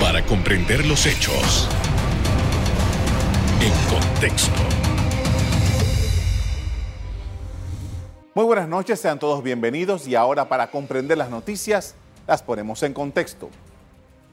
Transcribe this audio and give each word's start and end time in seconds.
Para 0.00 0.24
comprender 0.26 0.86
los 0.86 1.06
hechos 1.06 1.68
en 3.60 3.72
contexto. 3.88 4.60
Muy 8.34 8.44
buenas 8.44 8.68
noches, 8.68 8.98
sean 9.00 9.18
todos 9.18 9.42
bienvenidos 9.42 10.08
y 10.08 10.14
ahora 10.14 10.48
para 10.48 10.70
comprender 10.70 11.16
las 11.16 11.30
noticias 11.30 11.94
las 12.26 12.42
ponemos 12.42 12.82
en 12.82 12.92
contexto. 12.92 13.48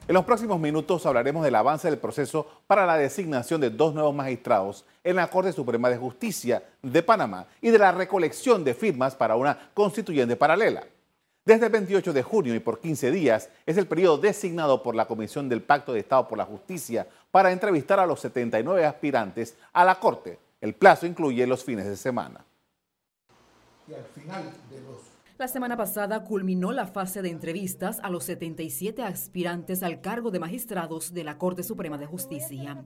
En 0.08 0.16
los 0.16 0.26
próximos 0.26 0.60
minutos 0.60 1.06
hablaremos 1.06 1.44
del 1.44 1.56
avance 1.56 1.90
del 1.90 2.00
proceso 2.00 2.48
para 2.68 2.86
la 2.86 2.98
designación 2.98 3.62
de 3.62 3.70
dos 3.70 3.94
nuevos 3.94 4.14
magistrados 4.14 4.84
en 5.04 5.16
la 5.16 5.30
Corte 5.30 5.54
Suprema 5.54 5.90
de 5.90 5.98
Justicia 5.98 6.64
de 6.82 7.04
Panamá 7.04 7.46
y 7.62 7.70
de 7.70 7.78
la 7.78 7.92
recolección 7.92 8.64
de 8.64 8.74
firmas 8.74 9.16
para 9.16 9.36
una 9.36 9.70
constituyente 9.74 10.36
paralela. 10.36 10.84
Desde 11.44 11.66
el 11.66 11.72
28 11.72 12.14
de 12.14 12.22
junio 12.22 12.54
y 12.54 12.60
por 12.60 12.80
15 12.80 13.10
días 13.10 13.50
es 13.66 13.78
el 13.78 13.88
periodo 13.88 14.20
designado 14.20 14.84
por 14.84 14.96
la 14.96 15.08
Comisión 15.08 15.50
del 15.50 15.64
Pacto 15.64 15.94
de 15.94 16.00
Estado 16.00 16.28
por 16.28 16.38
la 16.38 16.46
Justicia 16.46 17.08
para 17.32 17.52
entrevistar 17.52 18.00
a 18.00 18.06
los 18.06 18.20
79 18.20 18.86
aspirantes 18.86 19.58
a 19.74 19.84
la 19.84 20.00
Corte. 20.00 20.38
El 20.60 20.76
plazo 20.76 21.08
incluye 21.08 21.48
los 21.48 21.64
fines 21.64 21.88
de 21.88 21.98
semana. 21.98 22.46
Y 23.88 23.94
al 23.94 24.04
final 24.04 24.52
de 24.70 24.82
los 24.82 25.12
la 25.42 25.48
semana 25.48 25.76
pasada 25.76 26.24
culminó 26.24 26.72
la 26.72 26.86
fase 26.86 27.24
de 27.24 27.32
entrevistas 27.32 28.00
a 28.04 28.12
los 28.12 28.26
77 28.26 29.02
aspirantes 29.02 29.82
al 29.82 30.00
cargo 30.00 30.30
de 30.30 30.38
magistrados 30.38 31.16
de 31.16 31.24
la 31.24 31.40
Corte 31.40 31.64
Suprema 31.64 31.98
de 31.98 32.06
Justicia. 32.06 32.86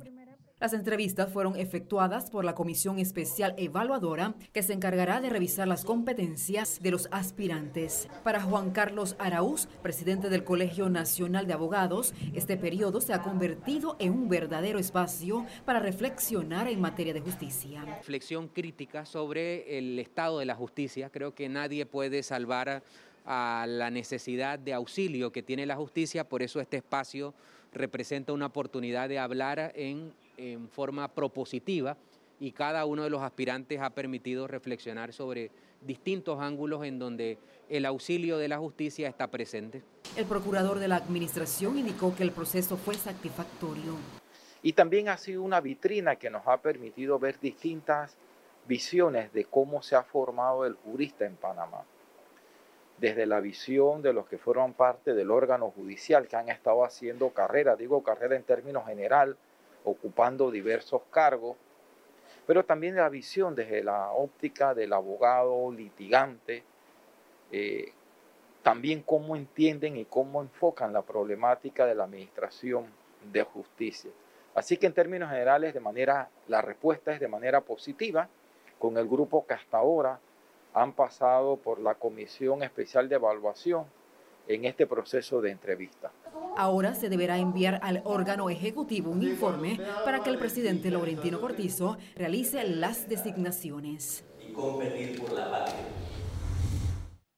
Las 0.58 0.72
entrevistas 0.72 1.34
fueron 1.34 1.58
efectuadas 1.58 2.32
por 2.32 2.45
la 2.45 2.55
Comisión 2.55 2.98
Especial 2.98 3.54
Evaluadora 3.58 4.36
que 4.54 4.63
se 4.63 4.72
encargará 4.72 5.20
de 5.20 5.30
revisar 5.30 5.68
las 5.68 5.84
competencias 5.84 6.82
de 6.82 6.91
los 6.91 7.09
aspirantes. 7.12 8.08
Para 8.23 8.41
Juan 8.41 8.72
Carlos 8.72 9.18
Araúz, 9.20 9.68
presidente 9.84 10.30
del 10.30 10.46
Colegio 10.46 10.88
Nacional 10.88 11.46
de 11.46 11.52
Abogados, 11.52 12.13
este 12.34 12.55
periodo 12.55 13.02
se 13.02 13.12
ha 13.12 13.22
convertido 13.22 13.98
en 13.99 14.13
un 14.13 14.30
verdadero 14.30 14.80
espacio 14.80 15.46
para 15.65 15.82
reflexionar 15.82 16.70
en 16.70 16.80
materia 16.80 17.13
de 17.13 17.20
justicia. 17.20 17.84
Reflexión 17.84 18.48
crítica 18.48 19.05
sobre 19.05 19.77
el 19.77 19.99
estado 19.99 20.40
de 20.40 20.46
la 20.46 20.55
justicia. 20.55 21.10
Creo 21.10 21.35
que 21.35 21.49
nadie 21.49 21.85
puede 21.85 22.24
salvar 22.24 22.82
a 23.26 23.65
la 23.68 23.90
necesidad 23.90 24.58
de 24.58 24.74
auxilio 24.74 25.34
que 25.34 25.43
tiene 25.43 25.65
la 25.65 25.76
justicia, 25.76 26.30
por 26.30 26.41
eso 26.41 26.62
este 26.62 26.77
espacio 26.77 27.34
representa 27.74 28.32
una 28.32 28.46
oportunidad 28.46 29.10
de 29.10 29.20
hablar 29.20 29.74
en 29.76 30.13
en 30.38 30.70
forma 30.70 31.08
propositiva 31.08 31.98
y 32.40 32.52
cada 32.52 32.86
uno 32.86 33.04
de 33.04 33.10
los 33.10 33.22
aspirantes 33.22 33.80
ha 33.82 33.90
permitido 33.91 34.48
reflexionar 34.48 35.14
sobre 35.14 35.52
distintos 35.82 36.40
ángulos 36.42 36.84
en 36.84 37.00
donde 37.00 37.38
el 37.70 37.86
auxilio 37.86 38.38
de 38.38 38.48
la 38.48 38.58
justicia 38.58 39.08
está 39.08 39.27
presente. 39.27 39.84
El 40.16 40.26
procurador 40.26 40.80
de 40.80 40.88
la 40.88 40.98
Administración 40.98 41.77
indicó 41.77 42.16
que 42.16 42.24
el 42.24 42.32
proceso 42.32 42.77
fue 42.77 42.96
satisfactorio. 42.96 43.96
Y 44.62 44.74
también 44.74 45.10
ha 45.10 45.18
sido 45.18 45.44
una 45.44 45.62
vitrina 45.62 46.16
que 46.16 46.30
nos 46.30 46.48
ha 46.48 46.58
permitido 46.58 47.20
ver 47.20 47.40
distintas 47.40 48.18
visiones 48.68 49.32
de 49.32 49.46
cómo 49.46 49.84
se 49.84 49.96
ha 49.96 50.04
formado 50.04 50.66
el 50.66 50.74
jurista 50.74 51.26
en 51.26 51.36
Panamá. 51.36 51.84
Desde 52.98 53.26
la 53.26 53.42
visión 53.42 54.02
de 54.02 54.14
los 54.14 54.26
que 54.27 54.38
fueron 54.38 54.74
parte 54.74 55.14
del 55.14 55.30
órgano 55.30 55.70
judicial, 55.70 56.27
que 56.27 56.36
han 56.36 56.49
estado 56.49 56.84
haciendo 56.84 57.30
carrera, 57.30 57.76
digo 57.76 58.04
carrera 58.04 58.36
en 58.36 58.44
términos 58.44 58.86
general, 58.88 59.38
ocupando 59.86 60.52
diversos 60.52 61.02
cargos, 61.10 61.55
pero 62.46 62.66
también 62.66 62.96
la 62.96 63.10
visión 63.10 63.55
desde 63.55 63.84
la 63.84 64.12
óptica 64.12 64.74
del 64.74 64.94
abogado 64.94 65.72
litigante, 65.72 66.64
eh, 67.52 67.94
también 68.62 69.02
cómo 69.02 69.36
entienden 69.36 69.96
y 69.96 70.06
cómo 70.06 70.42
enfocan 70.42 70.92
la 70.92 71.03
problemática 71.03 71.86
de 71.86 71.96
la 71.96 72.03
administración 72.03 72.88
de 73.31 73.44
justicia. 73.44 74.12
Así 74.56 74.78
que 74.78 74.88
en 74.88 74.94
términos 74.94 75.30
generales, 75.30 75.74
de 75.74 75.80
manera, 75.80 76.30
la 76.47 76.62
respuesta 76.62 77.14
es 77.14 77.20
de 77.20 77.28
manera 77.28 77.62
positiva, 77.62 78.28
con 78.80 78.97
el 78.97 79.08
grupo 79.08 79.46
que 79.46 79.53
hasta 79.53 79.78
ahora 79.78 80.20
han 80.74 80.94
pasado 80.94 81.58
por 81.58 81.80
la 81.80 81.96
Comisión 81.96 82.64
Especial 82.64 83.08
de 83.08 83.16
Evaluación 83.16 83.86
en 84.48 84.66
este 84.66 84.88
proceso 84.88 85.42
de 85.42 85.52
entrevista. 85.52 86.12
Ahora 86.58 86.96
se 86.96 87.10
deberá 87.10 87.38
enviar 87.38 87.80
al 87.84 88.02
órgano 88.06 88.50
ejecutivo 88.50 89.12
un 89.12 89.24
informe 89.24 89.80
para 90.06 90.24
que 90.24 90.30
el 90.30 90.38
presidente 90.38 90.90
Laurentino 90.90 91.42
Cortizo 91.42 91.98
realice 92.16 92.64
las 92.64 93.10
designaciones. 93.10 94.24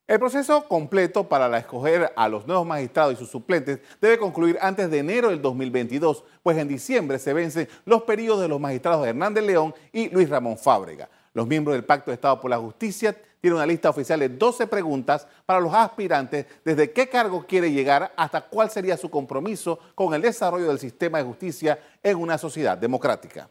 El 0.08 0.20
proceso 0.20 0.66
completo 0.70 1.28
para 1.28 1.58
escoger 1.58 2.14
a 2.16 2.30
los 2.30 2.48
nuevos 2.48 2.66
magistrados 2.66 3.14
y 3.14 3.18
sus 3.18 3.30
suplentes 3.30 3.80
debe 4.00 4.18
concluir 4.18 4.58
antes 4.62 4.90
de 4.90 5.00
enero 5.00 5.30
del 5.30 5.42
2022, 5.42 6.24
pues 6.44 6.58
en 6.58 6.70
diciembre 6.70 7.20
se 7.20 7.34
vencen 7.34 7.68
los 7.84 8.04
periodos 8.04 8.42
de 8.42 8.48
los 8.48 8.58
magistrados 8.58 9.06
Hernández 9.06 9.44
León 9.44 9.74
y 9.92 10.10
Luis 10.10 10.30
Ramón 10.30 10.58
Fábrega. 10.58 11.10
Los 11.34 11.46
miembros 11.46 11.76
del 11.76 11.84
Pacto 11.84 12.12
de 12.12 12.16
Estado 12.16 12.40
por 12.40 12.50
la 12.50 12.58
Justicia 12.58 13.18
tienen 13.42 13.58
una 13.58 13.66
lista 13.66 13.90
oficial 13.90 14.20
de 14.20 14.30
12 14.30 14.68
preguntas 14.68 15.28
para 15.46 15.60
los 15.60 15.74
aspirantes 15.74 16.46
desde 16.64 16.92
qué 16.92 17.08
cargo 17.10 17.46
quiere 17.48 17.72
llegar 17.72 18.14
hasta 18.16 18.42
cuál 18.42 18.70
sería 18.70 18.98
su 18.98 19.10
compromiso 19.10 19.80
con 19.96 20.14
el 20.14 20.22
desarrollo 20.22 20.68
del 20.68 20.80
sistema 20.80 21.20
de 21.20 21.24
justicia 21.26 21.80
en 22.02 22.18
una 22.18 22.38
sociedad 22.38 22.78
democrática. 22.78 23.50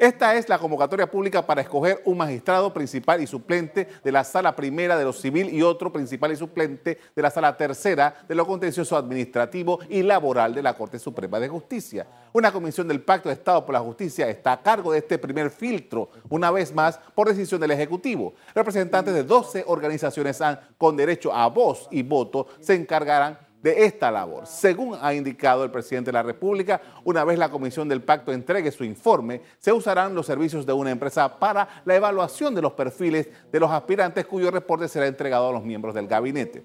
Esta 0.00 0.34
es 0.34 0.48
la 0.48 0.58
convocatoria 0.58 1.10
pública 1.10 1.44
para 1.46 1.60
escoger 1.60 2.00
un 2.06 2.16
magistrado 2.16 2.72
principal 2.72 3.20
y 3.20 3.26
suplente 3.26 3.86
de 4.02 4.10
la 4.10 4.24
sala 4.24 4.56
primera 4.56 4.96
de 4.96 5.04
lo 5.04 5.12
civil 5.12 5.50
y 5.50 5.60
otro 5.60 5.92
principal 5.92 6.32
y 6.32 6.36
suplente 6.36 6.98
de 7.14 7.20
la 7.20 7.30
sala 7.30 7.54
tercera 7.54 8.14
de 8.26 8.34
lo 8.34 8.46
contencioso 8.46 8.96
administrativo 8.96 9.78
y 9.90 10.02
laboral 10.02 10.54
de 10.54 10.62
la 10.62 10.72
Corte 10.72 10.98
Suprema 10.98 11.38
de 11.38 11.50
Justicia. 11.50 12.06
Una 12.32 12.50
comisión 12.50 12.88
del 12.88 13.02
Pacto 13.02 13.28
de 13.28 13.34
Estado 13.34 13.66
por 13.66 13.74
la 13.74 13.80
Justicia 13.80 14.26
está 14.30 14.52
a 14.52 14.62
cargo 14.62 14.90
de 14.90 15.00
este 15.00 15.18
primer 15.18 15.50
filtro, 15.50 16.08
una 16.30 16.50
vez 16.50 16.72
más 16.74 16.98
por 17.14 17.28
decisión 17.28 17.60
del 17.60 17.72
Ejecutivo. 17.72 18.32
Representantes 18.54 19.12
de 19.12 19.24
12 19.24 19.64
organizaciones 19.66 20.40
con 20.78 20.96
derecho 20.96 21.30
a 21.30 21.46
voz 21.48 21.88
y 21.90 22.02
voto 22.02 22.46
se 22.58 22.74
encargarán 22.74 23.49
de 23.62 23.84
esta 23.84 24.10
labor. 24.10 24.46
Según 24.46 24.98
ha 25.00 25.12
indicado 25.14 25.64
el 25.64 25.70
presidente 25.70 26.08
de 26.08 26.14
la 26.14 26.22
República, 26.22 26.80
una 27.04 27.24
vez 27.24 27.38
la 27.38 27.50
Comisión 27.50 27.88
del 27.88 28.02
Pacto 28.02 28.32
entregue 28.32 28.70
su 28.70 28.84
informe, 28.84 29.42
se 29.58 29.72
usarán 29.72 30.14
los 30.14 30.26
servicios 30.26 30.64
de 30.64 30.72
una 30.72 30.90
empresa 30.90 31.38
para 31.38 31.82
la 31.84 31.94
evaluación 31.94 32.54
de 32.54 32.62
los 32.62 32.72
perfiles 32.72 33.28
de 33.50 33.60
los 33.60 33.70
aspirantes 33.70 34.26
cuyo 34.26 34.50
reporte 34.50 34.88
será 34.88 35.06
entregado 35.06 35.48
a 35.48 35.52
los 35.52 35.64
miembros 35.64 35.94
del 35.94 36.06
gabinete. 36.06 36.64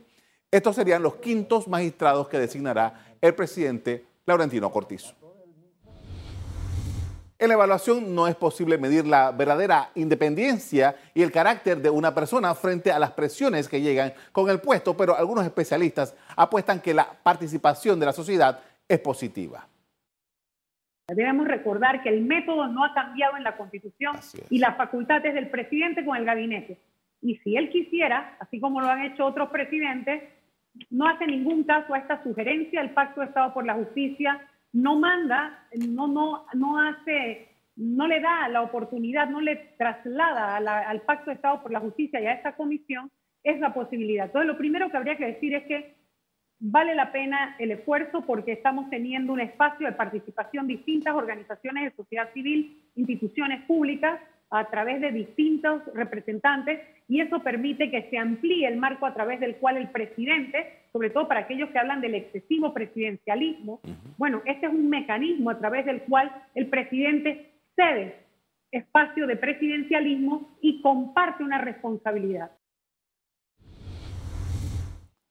Estos 0.51 0.75
serían 0.75 1.03
los 1.03 1.15
quintos 1.15 1.67
magistrados 1.67 2.29
que 2.29 2.39
designará 2.39 3.17
el 3.19 3.35
presidente 3.35 4.05
Laurentino 4.25 4.71
Cortizo. 4.71 5.24
En 7.45 7.49
la 7.49 7.53
evaluación 7.53 8.15
no 8.15 8.27
es 8.27 8.35
posible 8.35 8.79
medir 8.79 9.05
la 9.05 9.31
verdadera 9.31 9.91
independencia 9.93 10.95
y 11.13 11.21
el 11.21 11.31
carácter 11.31 11.77
de 11.77 11.91
una 11.91 12.11
persona 12.11 12.55
frente 12.55 12.91
a 12.91 12.97
las 12.97 13.11
presiones 13.11 13.69
que 13.69 13.81
llegan 13.81 14.13
con 14.31 14.49
el 14.49 14.59
puesto, 14.59 14.97
pero 14.97 15.15
algunos 15.15 15.45
especialistas 15.45 16.17
apuestan 16.35 16.81
que 16.81 16.95
la 16.95 17.07
participación 17.21 17.99
de 17.99 18.07
la 18.07 18.13
sociedad 18.13 18.61
es 18.89 18.97
positiva. 18.97 19.67
Debemos 21.07 21.47
recordar 21.47 22.01
que 22.01 22.09
el 22.09 22.23
método 22.23 22.65
no 22.65 22.83
ha 22.83 22.95
cambiado 22.95 23.37
en 23.37 23.43
la 23.43 23.55
Constitución 23.55 24.15
y 24.49 24.57
las 24.57 24.75
facultades 24.75 25.35
del 25.35 25.51
presidente 25.51 26.03
con 26.03 26.17
el 26.17 26.25
gabinete. 26.25 26.79
Y 27.21 27.35
si 27.43 27.57
él 27.57 27.69
quisiera, 27.69 28.37
así 28.39 28.59
como 28.59 28.81
lo 28.81 28.89
han 28.89 29.03
hecho 29.03 29.23
otros 29.23 29.51
presidentes, 29.51 30.23
no 30.89 31.07
hace 31.07 31.27
ningún 31.27 31.63
caso 31.63 31.93
a 31.93 31.99
esta 31.99 32.23
sugerencia 32.23 32.81
del 32.81 32.95
Pacto 32.95 33.21
de 33.21 33.27
Estado 33.27 33.53
por 33.53 33.67
la 33.67 33.75
Justicia 33.75 34.41
no 34.75 34.99
manda, 34.99 35.67
no, 35.87 36.05
no, 36.07 36.45
no 36.53 36.79
hace, 36.79 37.47
no 37.77 38.07
le 38.07 38.19
da 38.19 38.49
la 38.49 38.61
oportunidad, 38.61 39.29
no 39.29 39.39
le 39.39 39.55
traslada 39.77 40.57
al 40.57 41.01
Pacto 41.03 41.31
de 41.31 41.35
Estado 41.35 41.63
por 41.63 41.71
la 41.71 41.79
Justicia 41.79 42.19
y 42.19 42.25
a 42.25 42.33
esta 42.33 42.57
comisión 42.57 43.09
esa 43.41 43.73
posibilidad. 43.73 44.25
Entonces, 44.25 44.47
lo 44.47 44.57
primero 44.57 44.91
que 44.91 44.97
habría 44.97 45.15
que 45.15 45.27
decir 45.27 45.55
es 45.55 45.63
que 45.63 45.95
vale 46.59 46.93
la 46.93 47.13
pena 47.13 47.55
el 47.57 47.71
esfuerzo 47.71 48.25
porque 48.25 48.51
estamos 48.51 48.89
teniendo 48.89 49.31
un 49.31 49.39
espacio 49.39 49.87
de 49.87 49.93
participación 49.93 50.67
de 50.67 50.75
distintas 50.75 51.15
organizaciones 51.15 51.85
de 51.85 51.95
sociedad 51.95 52.33
civil, 52.33 52.83
instituciones 52.95 53.63
públicas, 53.63 54.19
a 54.49 54.69
través 54.69 55.01
de 55.01 55.11
distintos 55.11 55.81
representantes 55.93 56.79
y 57.07 57.21
eso 57.21 57.39
permite 57.41 57.91
que 57.91 58.09
se 58.09 58.17
amplíe 58.17 58.67
el 58.67 58.77
marco 58.77 59.05
a 59.05 59.13
través 59.13 59.39
del 59.39 59.57
cual 59.57 59.77
el 59.77 59.89
presidente, 59.89 60.85
sobre 60.91 61.09
todo 61.09 61.27
para 61.27 61.41
aquellos 61.41 61.69
que 61.69 61.79
hablan 61.79 62.01
del 62.01 62.15
excesivo 62.15 62.73
presidencialismo, 62.73 63.79
bueno, 64.17 64.41
este 64.45 64.65
es 64.65 64.71
un 64.71 64.89
mecanismo 64.89 65.49
a 65.49 65.59
través 65.59 65.85
del 65.85 66.01
cual 66.03 66.31
el 66.55 66.67
presidente 66.67 67.51
cede 67.75 68.25
espacio 68.71 69.27
de 69.27 69.37
presidencialismo 69.37 70.57
y 70.61 70.81
comparte 70.81 71.43
una 71.43 71.59
responsabilidad. 71.59 72.51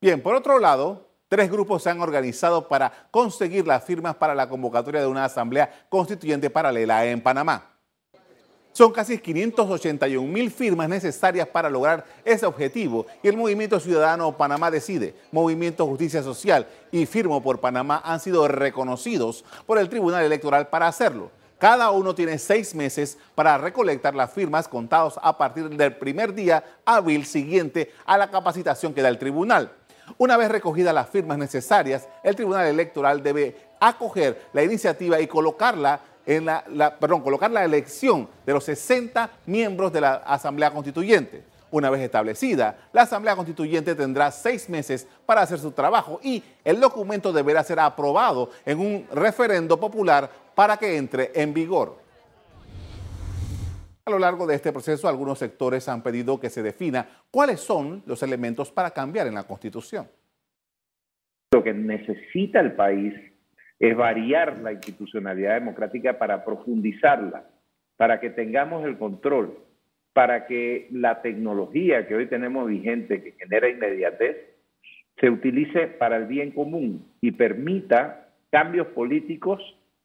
Bien, 0.00 0.20
por 0.20 0.34
otro 0.34 0.58
lado, 0.58 1.10
tres 1.28 1.50
grupos 1.50 1.82
se 1.82 1.90
han 1.90 2.00
organizado 2.00 2.69
para 2.69 2.93
conseguir 3.10 3.67
las 3.67 3.84
firmas 3.84 4.17
para 4.17 4.34
la 4.34 4.49
convocatoria 4.49 5.00
de 5.00 5.06
una 5.06 5.25
asamblea 5.25 5.70
constituyente 5.88 6.50
paralela 6.50 7.05
en 7.06 7.20
Panamá. 7.20 7.74
Son 8.76 8.91
casi 8.91 9.19
581 9.19 10.26
mil 10.26 10.50
firmas 10.50 10.88
necesarias 10.88 11.47
para 11.47 11.71
lograr 11.71 12.05
ese 12.25 12.44
objetivo 12.44 13.06
y 13.23 13.29
el 13.29 13.37
Movimiento 13.37 13.79
Ciudadano 13.79 14.37
Panamá 14.37 14.69
Decide, 14.69 15.15
Movimiento 15.31 15.87
Justicia 15.87 16.25
Social 16.25 16.67
y 16.91 17.06
Firmo 17.06 17.41
por 17.41 17.61
Panamá 17.61 18.03
han 18.05 18.19
sido 18.19 18.49
reconocidos 18.49 19.44
por 19.65 19.79
el 19.79 19.88
Tribunal 19.88 20.25
Electoral 20.25 20.67
para 20.67 20.88
hacerlo. 20.88 21.31
Cada 21.61 21.93
uno 21.93 22.17
tiene 22.17 22.37
seis 22.37 22.75
meses 22.75 23.17
para 23.37 23.56
recolectar 23.59 24.17
las 24.17 24.32
firmas 24.32 24.67
contados 24.67 25.20
a 25.23 25.38
partir 25.38 25.69
del 25.69 25.94
primer 25.94 26.35
día 26.35 26.65
hábil 26.85 27.27
siguiente 27.27 27.93
a 28.05 28.19
la 28.19 28.29
capacitación 28.29 28.93
que 28.93 29.03
da 29.03 29.09
el 29.09 29.19
tribunal. 29.19 29.70
Una 30.19 30.37
vez 30.37 30.50
recogidas 30.50 30.93
las 30.93 31.09
firmas 31.09 31.38
necesarias, 31.38 32.09
el 32.25 32.35
Tribunal 32.35 32.67
Electoral 32.67 33.23
debe 33.23 33.56
acoger 33.79 34.49
la 34.53 34.65
iniciativa 34.65 35.20
y 35.20 35.29
colocarla 35.29 36.00
en 36.26 36.44
la, 36.44 36.97
perdón, 36.99 37.23
colocar 37.23 37.50
la 37.50 37.65
elección 37.65 38.29
de 38.47 38.53
los 38.53 38.65
60 38.65 39.31
miembros 39.47 39.93
de 39.93 40.00
la 40.00 40.15
Asamblea 40.15 40.71
Constituyente. 40.71 41.44
Una 41.71 41.91
vez 41.91 42.03
establecida, 42.03 42.79
la 42.93 43.03
Asamblea 43.03 43.35
Constituyente 43.35 43.94
tendrá 43.97 44.31
seis 44.31 44.69
meses 44.69 45.09
para 45.26 45.41
hacer 45.43 45.59
su 45.59 45.73
trabajo 45.73 46.21
y 46.23 46.43
el 46.65 46.79
documento 46.79 47.32
deberá 47.32 47.65
ser 47.65 47.81
aprobado 47.81 48.50
en 48.65 48.79
un 48.79 49.06
referendo 49.12 49.79
popular 49.79 50.31
para 50.55 50.76
que 50.76 50.97
entre 50.97 51.32
en 51.35 51.53
vigor. 51.53 51.99
A 54.06 54.11
lo 54.11 54.19
largo 54.19 54.47
de 54.47 54.55
este 54.55 54.70
proceso, 54.70 55.09
algunos 55.09 55.38
sectores 55.38 55.88
han 55.88 56.03
pedido 56.03 56.38
que 56.38 56.50
se 56.50 56.62
defina 56.62 57.09
cuáles 57.31 57.61
son 57.61 58.03
los 58.06 58.23
elementos 58.23 58.70
para 58.70 58.91
cambiar 58.91 59.27
en 59.27 59.35
la 59.35 59.44
Constitución. 59.44 60.06
Lo 61.53 61.65
que 61.65 61.73
necesita 61.73 62.61
el 62.61 62.77
país 62.77 63.15
es 63.79 63.97
variar 63.97 64.59
la 64.59 64.73
institucionalidad 64.73 65.55
democrática 65.55 66.19
para 66.19 66.44
profundizarla, 66.44 67.44
para 67.97 68.21
que 68.21 68.31
tengamos 68.31 68.85
el 68.87 68.99
control, 68.99 69.59
para 70.12 70.47
que 70.47 70.88
la 70.91 71.23
tecnología 71.23 72.06
que 72.06 72.15
hoy 72.15 72.26
tenemos 72.26 72.69
vigente, 72.69 73.23
que 73.23 73.32
genera 73.32 73.69
inmediatez, 73.69 74.37
se 75.21 75.31
utilice 75.31 75.87
para 75.87 76.17
el 76.17 76.26
bien 76.26 76.50
común 76.50 77.06
y 77.21 77.32
permita 77.32 78.29
cambios 78.50 78.87
políticos 78.88 79.61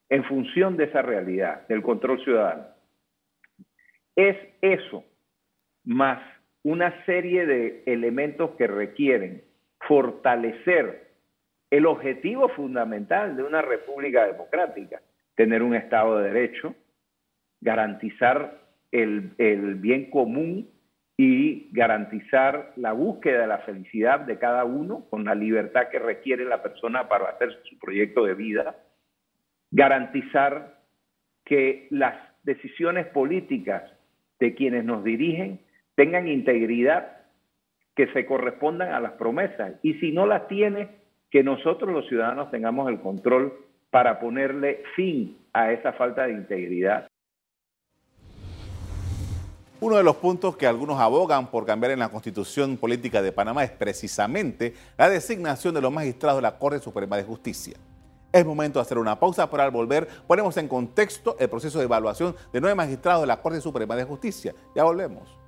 en 0.09 0.23
función 0.23 0.75
de 0.75 0.85
esa 0.85 1.01
realidad, 1.01 1.67
del 1.67 1.81
control 1.81 2.23
ciudadano. 2.23 2.65
Es 4.15 4.35
eso, 4.61 5.03
más 5.83 6.19
una 6.63 7.05
serie 7.05 7.45
de 7.45 7.83
elementos 7.85 8.51
que 8.51 8.67
requieren 8.67 9.43
fortalecer 9.87 11.08
el 11.71 11.85
objetivo 11.85 12.49
fundamental 12.49 13.35
de 13.35 13.43
una 13.43 13.61
república 13.61 14.25
democrática, 14.25 15.01
tener 15.35 15.61
un 15.61 15.75
Estado 15.75 16.19
de 16.19 16.31
Derecho, 16.31 16.75
garantizar 17.61 18.59
el, 18.91 19.31
bien 19.75 20.09
común 20.09 20.69
y 21.15 21.69
garantizar 21.73 22.73
la 22.75 22.93
búsqueda 22.93 23.41
de 23.41 23.47
la 23.47 23.59
felicidad 23.59 24.21
de 24.21 24.39
cada 24.39 24.63
uno 24.63 25.05
con 25.09 25.25
la 25.25 25.35
libertad 25.35 25.89
que 25.89 25.99
requiere 25.99 26.45
la 26.45 26.63
persona 26.63 27.07
para 27.07 27.29
hacer 27.29 27.59
su 27.63 27.77
proyecto 27.77 28.23
de 28.23 28.33
vida, 28.33 28.75
garantizar 29.69 30.79
que 31.45 31.87
las 31.91 32.15
decisiones 32.43 33.05
políticas 33.07 33.83
de 34.39 34.55
quienes 34.55 34.85
nos 34.85 35.03
dirigen 35.03 35.59
tengan 35.95 36.27
integridad, 36.27 37.17
que 37.95 38.07
se 38.13 38.25
correspondan 38.25 38.93
a 38.93 39.01
las 39.01 39.11
promesas. 39.13 39.73
Y 39.83 39.95
si 39.95 40.13
no 40.13 40.25
las 40.25 40.47
tiene, 40.47 40.98
que 41.29 41.43
nosotros 41.43 41.91
los 41.91 42.07
ciudadanos 42.07 42.51
tengamos 42.51 42.89
el 42.89 42.99
control 42.99 43.53
para 43.89 44.19
ponerle 44.19 44.83
fin 44.95 45.37
a 45.53 45.71
esa 45.71 45.93
falta 45.93 46.25
de 46.25 46.33
integridad. 46.33 47.07
Uno 49.81 49.95
de 49.95 50.03
los 50.03 50.17
puntos 50.17 50.57
que 50.57 50.67
algunos 50.67 50.99
abogan 50.99 51.47
por 51.49 51.65
cambiar 51.65 51.93
en 51.93 51.99
la 51.99 52.09
constitución 52.09 52.75
política 52.75 53.21
de 53.21 53.31
Panamá 53.31 53.63
es 53.63 53.71
precisamente 53.71 54.73
la 54.97 55.09
designación 55.09 55.73
de 55.73 55.81
los 55.81 55.93
magistrados 55.93 56.39
de 56.39 56.41
la 56.41 56.57
Corte 56.57 56.79
Suprema 56.79 57.15
de 57.15 57.23
Justicia. 57.23 57.77
Es 58.31 58.45
momento 58.45 58.79
de 58.79 58.81
hacer 58.81 58.97
una 58.97 59.17
pausa, 59.17 59.49
pero 59.49 59.63
al 59.63 59.71
volver 59.71 60.07
ponemos 60.27 60.57
en 60.57 60.67
contexto 60.67 61.37
el 61.39 61.49
proceso 61.49 61.79
de 61.79 61.85
evaluación 61.85 62.35
de 62.51 62.59
nueve 62.59 62.75
magistrados 62.75 63.21
de 63.21 63.27
la 63.27 63.41
Corte 63.41 63.61
Suprema 63.61 63.95
de 63.95 64.03
Justicia. 64.03 64.53
Ya 64.75 64.83
volvemos. 64.83 65.38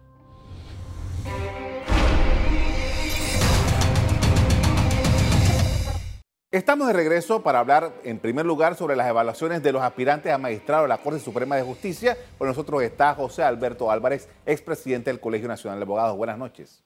Estamos 6.51 6.87
de 6.87 6.91
regreso 6.91 7.41
para 7.41 7.59
hablar 7.59 7.93
en 8.03 8.19
primer 8.19 8.45
lugar 8.45 8.75
sobre 8.75 8.97
las 8.97 9.07
evaluaciones 9.07 9.63
de 9.63 9.71
los 9.71 9.81
aspirantes 9.81 10.33
a 10.33 10.37
magistrado 10.37 10.81
de 10.81 10.89
la 10.89 10.97
Corte 10.97 11.21
Suprema 11.21 11.55
de 11.55 11.63
Justicia. 11.63 12.17
Con 12.37 12.45
nosotros 12.45 12.83
está 12.83 13.15
José 13.15 13.41
Alberto 13.41 13.89
Álvarez, 13.89 14.27
expresidente 14.45 15.09
del 15.09 15.21
Colegio 15.21 15.47
Nacional 15.47 15.79
de 15.79 15.83
Abogados. 15.83 16.17
Buenas 16.17 16.37
noches. 16.37 16.83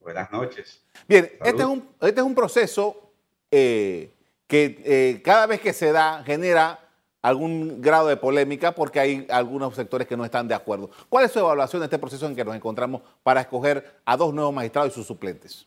Buenas 0.00 0.32
noches. 0.32 0.82
Bien, 1.06 1.30
este 1.44 1.60
es, 1.60 1.68
un, 1.68 1.86
este 2.00 2.20
es 2.20 2.26
un 2.26 2.34
proceso 2.34 3.12
eh, 3.50 4.14
que 4.46 4.80
eh, 4.86 5.20
cada 5.22 5.44
vez 5.44 5.60
que 5.60 5.74
se 5.74 5.92
da 5.92 6.24
genera 6.24 6.80
algún 7.20 7.82
grado 7.82 8.08
de 8.08 8.16
polémica 8.16 8.72
porque 8.72 9.00
hay 9.00 9.26
algunos 9.28 9.74
sectores 9.74 10.08
que 10.08 10.16
no 10.16 10.24
están 10.24 10.48
de 10.48 10.54
acuerdo. 10.54 10.88
¿Cuál 11.10 11.26
es 11.26 11.32
su 11.32 11.40
evaluación 11.40 11.80
de 11.80 11.86
este 11.86 11.98
proceso 11.98 12.26
en 12.26 12.34
que 12.34 12.42
nos 12.42 12.56
encontramos 12.56 13.02
para 13.22 13.42
escoger 13.42 14.00
a 14.06 14.16
dos 14.16 14.32
nuevos 14.32 14.54
magistrados 14.54 14.92
y 14.92 14.94
sus 14.94 15.06
suplentes? 15.06 15.66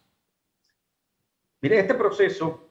Mire, 1.61 1.81
este 1.81 1.93
proceso 1.93 2.68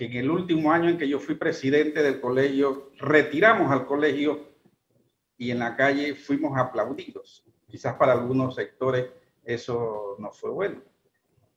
que 0.00 0.06
en 0.06 0.14
el 0.14 0.30
último 0.30 0.72
año 0.72 0.88
en 0.88 0.96
que 0.96 1.06
yo 1.06 1.18
fui 1.18 1.34
presidente 1.34 2.02
del 2.02 2.22
colegio, 2.22 2.90
retiramos 2.96 3.70
al 3.70 3.84
colegio 3.84 4.48
y 5.36 5.50
en 5.50 5.58
la 5.58 5.76
calle 5.76 6.14
fuimos 6.14 6.56
aplaudidos. 6.56 7.44
Quizás 7.68 7.96
para 7.96 8.12
algunos 8.12 8.54
sectores 8.54 9.10
eso 9.44 10.16
no 10.18 10.32
fue 10.32 10.48
bueno, 10.52 10.82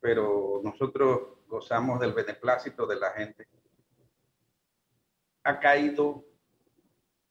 pero 0.02 0.60
nosotros 0.62 1.22
gozamos 1.48 2.02
del 2.02 2.12
beneplácito 2.12 2.86
de 2.86 3.00
la 3.00 3.12
gente. 3.12 3.48
Ha 5.46 5.58
caído 5.62 6.26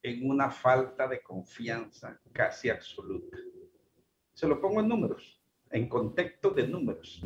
en 0.03 0.31
una 0.31 0.51
falta 0.51 1.07
de 1.07 1.23
confianza 1.23 2.19
casi 2.33 2.71
absoluta. 2.71 3.37
Se 4.33 4.49
lo 4.49 4.59
pongo 4.63 4.81
en 4.81 4.89
números, 4.89 5.43
en 5.71 5.91
contexto 5.91 6.49
de 6.53 6.67
números. 6.67 7.23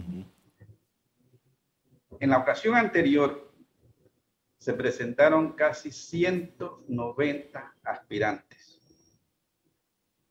En 2.19 2.31
la 2.31 2.39
ocasión 2.39 2.75
anterior, 2.75 3.46
se 4.59 4.75
presentaron 4.75 5.53
casi 5.53 5.91
190 5.91 7.77
aspirantes. 7.83 8.81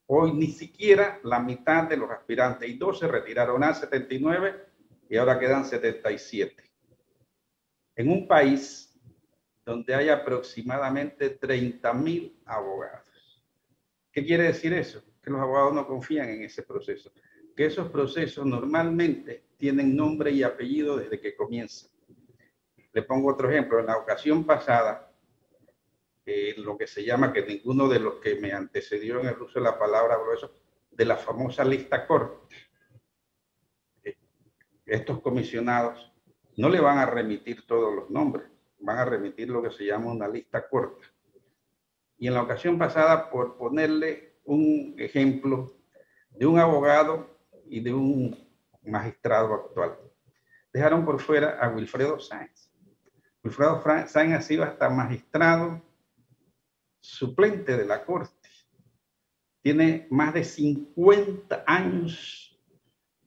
Hoy 0.07 0.33
ni 0.33 0.47
siquiera 0.47 1.19
la 1.23 1.39
mitad 1.39 1.89
de 1.89 1.97
los 1.97 2.11
aspirantes 2.11 2.69
y 2.69 2.77
dos 2.77 2.99
se 2.99 3.07
retiraron 3.07 3.63
a 3.63 3.73
79 3.73 4.65
y 5.09 5.17
ahora 5.17 5.39
quedan 5.39 5.65
77. 5.65 6.63
En 7.95 8.09
un 8.09 8.27
país 8.27 8.93
donde 9.65 9.95
hay 9.95 10.09
aproximadamente 10.09 11.31
30 11.31 11.93
mil 11.93 12.39
abogados. 12.45 13.43
¿Qué 14.11 14.23
quiere 14.23 14.43
decir 14.43 14.73
eso? 14.73 15.03
Que 15.21 15.31
los 15.31 15.41
abogados 15.41 15.73
no 15.73 15.87
confían 15.87 16.29
en 16.29 16.43
ese 16.43 16.61
proceso. 16.61 17.11
Que 17.55 17.65
esos 17.65 17.89
procesos 17.89 18.45
normalmente 18.45 19.45
tienen 19.57 19.95
nombre 19.95 20.31
y 20.31 20.43
apellido 20.43 20.97
desde 20.97 21.19
que 21.19 21.35
comienzan. 21.35 21.89
Le 22.95 23.03
pongo 23.03 23.33
otro 23.33 23.49
ejemplo. 23.49 23.77
En 23.77 23.87
la 23.87 23.97
ocasión 23.97 24.45
pasada, 24.45 25.11
lo 26.57 26.77
que 26.77 26.87
se 26.87 27.03
llama, 27.03 27.33
que 27.33 27.45
ninguno 27.45 27.89
de 27.89 27.99
los 27.99 28.15
que 28.15 28.35
me 28.35 28.53
antecedió 28.53 29.19
en 29.19 29.27
el 29.27 29.41
uso 29.41 29.59
de 29.59 29.65
la 29.65 29.77
palabra 29.77 30.15
grueso, 30.17 30.53
de 30.91 31.03
la 31.03 31.17
famosa 31.17 31.65
lista 31.65 32.07
corta. 32.07 32.55
Estos 34.85 35.19
comisionados 35.19 36.13
no 36.55 36.69
le 36.69 36.79
van 36.79 36.99
a 36.99 37.05
remitir 37.05 37.67
todos 37.67 37.93
los 37.93 38.09
nombres, 38.09 38.47
van 38.79 38.99
a 38.99 39.05
remitir 39.05 39.49
lo 39.49 39.61
que 39.61 39.71
se 39.71 39.85
llama 39.85 40.13
una 40.13 40.29
lista 40.29 40.65
corta. 40.69 41.05
Y 42.17 42.27
en 42.27 42.33
la 42.33 42.43
ocasión 42.43 42.77
pasada, 42.79 43.29
por 43.29 43.57
ponerle 43.57 44.37
un 44.45 44.95
ejemplo 44.97 45.75
de 46.29 46.45
un 46.45 46.59
abogado 46.59 47.41
y 47.65 47.81
de 47.81 47.93
un 47.93 48.49
magistrado 48.83 49.53
actual, 49.53 49.99
dejaron 50.71 51.03
por 51.03 51.19
fuera 51.19 51.59
a 51.59 51.67
Wilfredo 51.67 52.21
Sáenz. 52.21 52.64
Wilfredo 53.45 53.79
Sainz 54.07 54.33
ha 54.33 54.41
sido 54.41 54.63
hasta 54.63 54.89
magistrado 54.89 55.79
suplente 56.99 57.77
de 57.77 57.85
la 57.85 58.03
Corte. 58.03 58.49
Tiene 59.61 60.07
más 60.09 60.33
de 60.33 60.43
50 60.43 61.63
años 61.67 62.59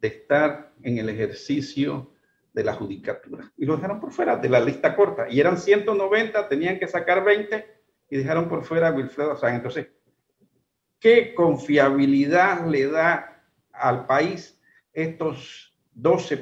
de 0.01 0.09
estar 0.09 0.73
en 0.83 0.99
el 0.99 1.09
ejercicio 1.09 2.11
de 2.53 2.65
la 2.65 2.75
judicatura. 2.75 3.53
Y 3.57 3.65
lo 3.65 3.77
dejaron 3.77 4.01
por 4.01 4.11
fuera 4.11 4.37
de 4.37 4.49
la 4.49 4.59
lista 4.59 4.97
corta. 4.97 5.29
Y 5.31 5.39
eran 5.39 5.57
190, 5.57 6.49
tenían 6.49 6.81
que 6.81 6.89
sacar 6.89 7.23
20 7.23 7.65
y 8.11 8.17
dejaron 8.17 8.49
por 8.49 8.65
fuera 8.65 8.89
a 8.89 8.93
Wilfredo 8.93 9.37
Sainz. 9.37 9.59
Entonces, 9.59 9.87
¿qué 10.99 11.33
confiabilidad 11.33 12.67
le 12.67 12.89
da 12.89 13.45
al 13.73 14.05
país 14.07 14.61
estos 14.93 15.79
12 15.93 16.37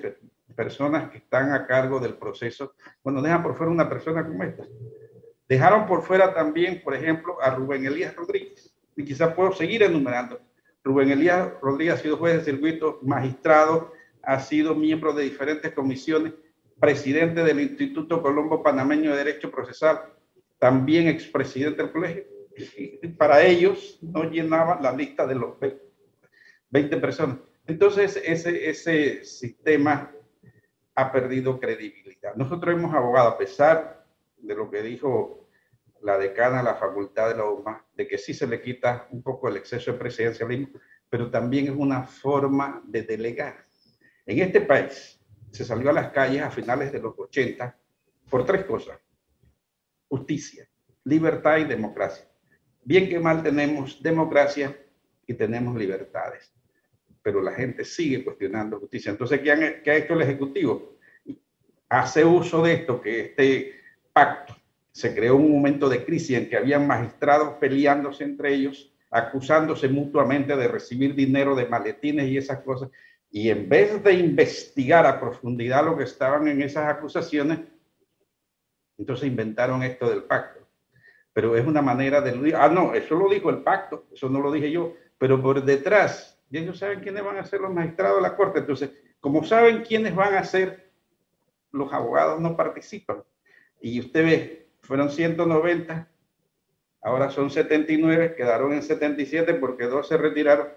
personas 0.56 1.10
que 1.10 1.18
están 1.18 1.52
a 1.52 1.66
cargo 1.66 2.00
del 2.00 2.14
proceso, 2.14 2.74
cuando 3.02 3.22
dejan 3.22 3.42
por 3.42 3.54
fuera 3.54 3.70
una 3.70 3.88
persona 3.88 4.26
como 4.26 4.42
esta. 4.42 4.64
Dejaron 5.48 5.86
por 5.86 6.02
fuera 6.02 6.34
también, 6.34 6.82
por 6.82 6.94
ejemplo, 6.94 7.40
a 7.40 7.50
Rubén 7.50 7.86
Elías 7.86 8.16
Rodríguez, 8.16 8.74
y 8.96 9.04
quizás 9.04 9.34
puedo 9.34 9.52
seguir 9.52 9.82
enumerando. 9.82 10.40
Rubén 10.82 11.10
Elías 11.10 11.52
Rodríguez 11.60 11.94
ha 11.94 11.98
sido 11.98 12.16
juez 12.16 12.36
de 12.38 12.52
circuito, 12.52 12.98
magistrado, 13.02 13.92
ha 14.22 14.40
sido 14.40 14.74
miembro 14.74 15.12
de 15.12 15.24
diferentes 15.24 15.72
comisiones, 15.72 16.32
presidente 16.80 17.44
del 17.44 17.60
Instituto 17.60 18.22
Colombo 18.22 18.62
Panameño 18.62 19.12
de 19.12 19.18
Derecho 19.18 19.50
Procesal, 19.50 20.00
también 20.58 21.06
expresidente 21.08 21.82
del 21.82 21.92
colegio. 21.92 22.24
para 23.18 23.44
ellos 23.44 23.98
no 24.02 24.24
llenaba 24.24 24.80
la 24.80 24.92
lista 24.92 25.26
de 25.26 25.34
los 25.34 25.54
20 26.70 26.96
personas. 26.96 27.38
Entonces, 27.66 28.20
ese, 28.24 28.68
ese 28.68 29.24
sistema 29.24 30.10
ha 30.96 31.12
perdido 31.12 31.60
credibilidad. 31.60 32.34
Nosotros 32.34 32.74
hemos 32.74 32.94
abogado, 32.94 33.28
a 33.28 33.38
pesar 33.38 34.06
de 34.38 34.54
lo 34.54 34.70
que 34.70 34.82
dijo 34.82 35.48
la 36.00 36.18
decana 36.18 36.58
de 36.58 36.64
la 36.64 36.74
facultad 36.74 37.28
de 37.28 37.36
la 37.36 37.44
UMA, 37.44 37.84
de 37.94 38.08
que 38.08 38.18
sí 38.18 38.32
se 38.32 38.46
le 38.46 38.60
quita 38.60 39.06
un 39.10 39.22
poco 39.22 39.48
el 39.48 39.58
exceso 39.58 39.92
de 39.92 39.98
presidencialismo, 39.98 40.80
pero 41.08 41.30
también 41.30 41.66
es 41.66 41.74
una 41.76 42.02
forma 42.02 42.82
de 42.86 43.02
delegar. 43.02 43.66
En 44.24 44.40
este 44.40 44.62
país 44.62 45.20
se 45.50 45.64
salió 45.64 45.90
a 45.90 45.92
las 45.92 46.10
calles 46.12 46.42
a 46.42 46.50
finales 46.50 46.90
de 46.92 47.00
los 47.00 47.14
80 47.16 47.76
por 48.30 48.44
tres 48.44 48.64
cosas. 48.64 48.98
Justicia, 50.08 50.68
libertad 51.04 51.58
y 51.58 51.64
democracia. 51.64 52.26
Bien 52.82 53.08
que 53.08 53.18
mal 53.18 53.42
tenemos 53.42 54.02
democracia 54.02 54.76
y 55.26 55.34
tenemos 55.34 55.76
libertades, 55.76 56.52
pero 57.26 57.42
la 57.42 57.54
gente 57.54 57.84
sigue 57.84 58.22
cuestionando 58.22 58.78
justicia. 58.78 59.10
Entonces, 59.10 59.40
¿qué, 59.40 59.50
ha 59.50 59.96
hecho 59.96 60.14
el 60.14 60.22
Ejecutivo? 60.22 60.96
Hace 61.88 62.24
uso 62.24 62.62
de 62.62 62.74
esto, 62.74 63.00
que 63.00 63.20
este 63.20 63.80
pacto 64.12 64.54
se 64.92 65.12
creó 65.12 65.34
un 65.34 65.50
momento 65.50 65.88
de 65.88 66.04
crisis 66.04 66.36
en 66.36 66.48
que 66.48 66.56
habían 66.56 66.86
magistrados 66.86 67.54
peleándose 67.54 68.22
entre 68.22 68.54
ellos, 68.54 68.92
acusándose 69.10 69.88
mutuamente 69.88 70.54
de 70.54 70.68
recibir 70.68 71.16
dinero 71.16 71.56
de 71.56 71.66
maletines 71.66 72.28
y 72.28 72.36
esas 72.36 72.60
cosas. 72.60 72.90
Y 73.28 73.50
en 73.50 73.68
vez 73.68 74.04
de 74.04 74.12
investigar 74.12 75.04
a 75.04 75.18
profundidad 75.18 75.84
lo 75.84 75.96
que 75.96 76.04
estaban 76.04 76.46
en 76.46 76.62
esas 76.62 76.88
acusaciones, 76.88 77.58
entonces 78.98 79.26
inventaron 79.26 79.82
esto 79.82 80.08
del 80.08 80.22
pacto. 80.22 80.64
Pero 81.32 81.56
es 81.56 81.66
una 81.66 81.82
manera 81.82 82.20
de... 82.20 82.54
Ah, 82.54 82.68
no, 82.68 82.94
eso 82.94 83.16
lo 83.16 83.28
dijo 83.28 83.50
el 83.50 83.64
pacto, 83.64 84.06
eso 84.12 84.28
no 84.28 84.40
lo 84.40 84.52
dije 84.52 84.70
yo, 84.70 84.94
pero 85.18 85.42
por 85.42 85.64
detrás, 85.64 86.35
y 86.50 86.58
ellos 86.58 86.78
saben 86.78 87.00
quiénes 87.00 87.24
van 87.24 87.38
a 87.38 87.44
ser 87.44 87.60
los 87.60 87.72
magistrados 87.72 88.16
de 88.16 88.22
la 88.22 88.36
Corte. 88.36 88.60
Entonces, 88.60 88.90
como 89.20 89.44
saben 89.44 89.82
quiénes 89.82 90.14
van 90.14 90.34
a 90.34 90.44
ser, 90.44 90.90
los 91.72 91.92
abogados 91.92 92.40
no 92.40 92.56
participan. 92.56 93.22
Y 93.80 94.00
usted 94.00 94.24
ve, 94.24 94.68
fueron 94.80 95.10
190, 95.10 96.08
ahora 97.02 97.30
son 97.30 97.50
79, 97.50 98.34
quedaron 98.36 98.72
en 98.72 98.82
77 98.82 99.54
porque 99.54 99.86
dos 99.86 100.08
se 100.08 100.16
retiraron. 100.16 100.68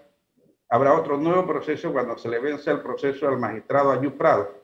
Habrá 0.69 0.93
otro 0.93 1.17
nuevo 1.17 1.47
proceso 1.47 1.91
cuando 1.91 2.17
se 2.17 2.29
le 2.29 2.39
vence 2.39 2.69
el 2.69 2.81
proceso 2.81 3.27
al 3.27 3.39
magistrado 3.39 3.91
Ayú 3.91 4.15
Prado 4.17 4.59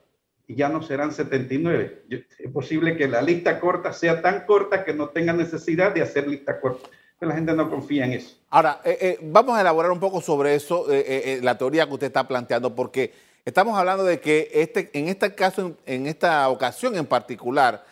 y 0.48 0.56
ya 0.56 0.70
no 0.70 0.82
serán 0.82 1.12
79. 1.12 2.04
Es 2.10 2.52
posible 2.52 2.96
que 2.96 3.08
la 3.08 3.22
lista 3.22 3.60
corta 3.60 3.92
sea 3.94 4.22
tan 4.22 4.46
corta 4.46 4.84
que 4.84 4.94
no 4.94 5.10
tenga 5.10 5.34
necesidad 5.34 5.94
de 5.94 6.02
hacer 6.02 6.28
lista 6.28 6.60
corta. 6.60 6.90
Pero 7.20 7.30
la 7.30 7.36
gente 7.36 7.54
no 7.54 7.70
confía 7.70 8.06
en 8.06 8.14
eso. 8.14 8.36
Ahora, 8.50 8.82
eh, 8.84 8.98
eh, 9.02 9.20
vamos 9.22 9.58
a 9.58 9.62
elaborar 9.62 9.92
un 9.92 10.00
poco 10.00 10.22
sobre 10.22 10.56
eso, 10.56 10.86
eh, 10.90 11.40
la 11.42 11.58
teoría 11.58 11.86
que 11.88 11.94
usted 11.94 12.08
está 12.08 12.28
planteando, 12.28 12.76
porque 12.76 13.14
estamos 13.46 13.78
hablando 13.78 14.04
de 14.04 14.20
que 14.20 14.50
este, 14.54 14.90
en 14.94 15.08
este 15.08 15.34
caso, 15.34 15.76
en 15.86 16.08
esta 16.08 16.50
ocasión 16.50 16.96
en 16.96 17.06
particular, 17.06 17.86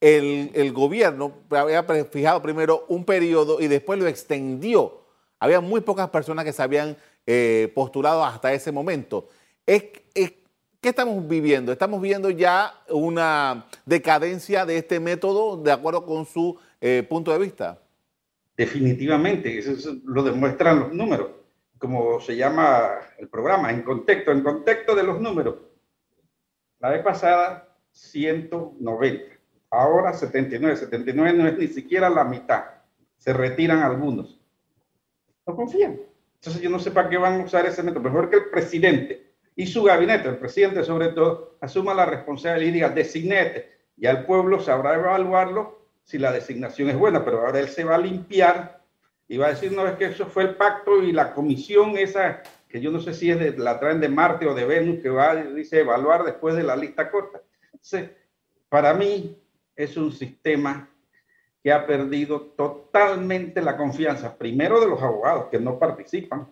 el, 0.00 0.72
gobierno 0.72 1.32
había 1.50 1.82
fijado 2.04 2.40
primero 2.40 2.84
un 2.88 3.04
periodo 3.04 3.60
y 3.60 3.66
después 3.66 3.98
lo 3.98 4.06
extendió. 4.06 5.02
Había 5.40 5.60
muy 5.60 5.80
pocas 5.80 6.08
personas 6.10 6.44
que 6.44 6.52
se 6.52 6.62
habían 6.62 6.96
postulado 7.74 8.24
hasta 8.24 8.52
ese 8.52 8.70
momento. 8.70 9.28
Es, 9.66 9.84
¿Qué 10.14 10.88
estamos 10.88 11.26
viviendo? 11.26 11.72
Estamos 11.72 12.00
viendo 12.00 12.30
ya 12.30 12.74
una 12.88 13.66
decadencia 13.86 14.64
de 14.64 14.78
este 14.78 15.00
método 15.00 15.56
de 15.56 15.72
acuerdo 15.72 16.06
con 16.06 16.26
su 16.26 16.56
punto 17.08 17.32
de 17.32 17.38
vista. 17.38 17.78
Definitivamente, 18.58 19.56
eso, 19.56 19.94
lo 20.04 20.24
demuestran 20.24 20.80
los 20.80 20.92
números, 20.92 21.30
como 21.78 22.20
se 22.20 22.36
llama 22.36 22.90
el 23.16 23.28
programa, 23.28 23.70
en 23.70 23.82
contexto, 23.82 24.32
en 24.32 24.42
contexto 24.42 24.96
de 24.96 25.04
los 25.04 25.20
números. 25.20 25.54
La 26.80 26.90
vez 26.90 27.04
pasada, 27.04 27.72
190 27.92 29.38
Ahora 29.70 30.12
79, 30.12 30.76
79 30.76 31.32
no 31.34 31.46
es 31.46 31.58
ni 31.58 31.68
siquiera 31.68 32.08
la 32.08 32.24
mitad. 32.24 32.64
Se 33.18 33.32
retiran 33.32 33.82
algunos. 33.82 34.40
No 35.46 35.54
confían. 35.54 36.00
Entonces 36.36 36.62
yo 36.62 36.70
no 36.70 36.78
sé 36.78 36.90
para 36.90 37.08
qué 37.08 37.18
van 37.18 37.40
a 37.40 37.44
usar 37.44 37.66
ese 37.66 37.82
método. 37.82 38.02
Mejor 38.02 38.30
que 38.30 38.36
el 38.36 38.50
presidente 38.50 39.34
y 39.54 39.66
su 39.66 39.84
gabinete, 39.84 40.28
el 40.28 40.38
presidente 40.38 40.82
sobre 40.84 41.08
todo, 41.08 41.58
asuma 41.60 41.92
la 41.94 42.06
responsabilidad 42.06 42.68
y 42.68 42.72
diga, 42.72 42.88
designete. 42.88 43.78
Y 43.96 44.06
al 44.06 44.24
pueblo 44.24 44.58
sabrá 44.58 44.94
evaluarlo 44.94 45.77
si 46.08 46.16
la 46.16 46.32
designación 46.32 46.88
es 46.88 46.96
buena, 46.96 47.22
pero 47.22 47.44
ahora 47.44 47.60
él 47.60 47.68
se 47.68 47.84
va 47.84 47.96
a 47.96 47.98
limpiar 47.98 48.80
y 49.28 49.36
va 49.36 49.48
a 49.48 49.50
decir, 49.50 49.72
no, 49.72 49.86
es 49.86 49.96
que 49.96 50.06
eso 50.06 50.24
fue 50.24 50.44
el 50.44 50.54
pacto 50.54 51.02
y 51.02 51.12
la 51.12 51.34
comisión 51.34 51.98
esa, 51.98 52.42
que 52.66 52.80
yo 52.80 52.90
no 52.90 52.98
sé 52.98 53.12
si 53.12 53.30
es 53.30 53.38
de, 53.38 53.58
la 53.58 53.78
traen 53.78 54.00
de 54.00 54.08
Marte 54.08 54.46
o 54.46 54.54
de 54.54 54.64
Venus, 54.64 55.02
que 55.02 55.10
va, 55.10 55.36
dice, 55.36 55.80
evaluar 55.80 56.24
después 56.24 56.56
de 56.56 56.62
la 56.62 56.76
lista 56.76 57.10
corta. 57.10 57.42
Para 58.70 58.94
mí, 58.94 59.38
es 59.76 59.98
un 59.98 60.10
sistema 60.10 60.88
que 61.62 61.72
ha 61.72 61.86
perdido 61.86 62.40
totalmente 62.56 63.60
la 63.60 63.76
confianza, 63.76 64.38
primero 64.38 64.80
de 64.80 64.88
los 64.88 65.02
abogados 65.02 65.48
que 65.50 65.60
no 65.60 65.78
participan, 65.78 66.48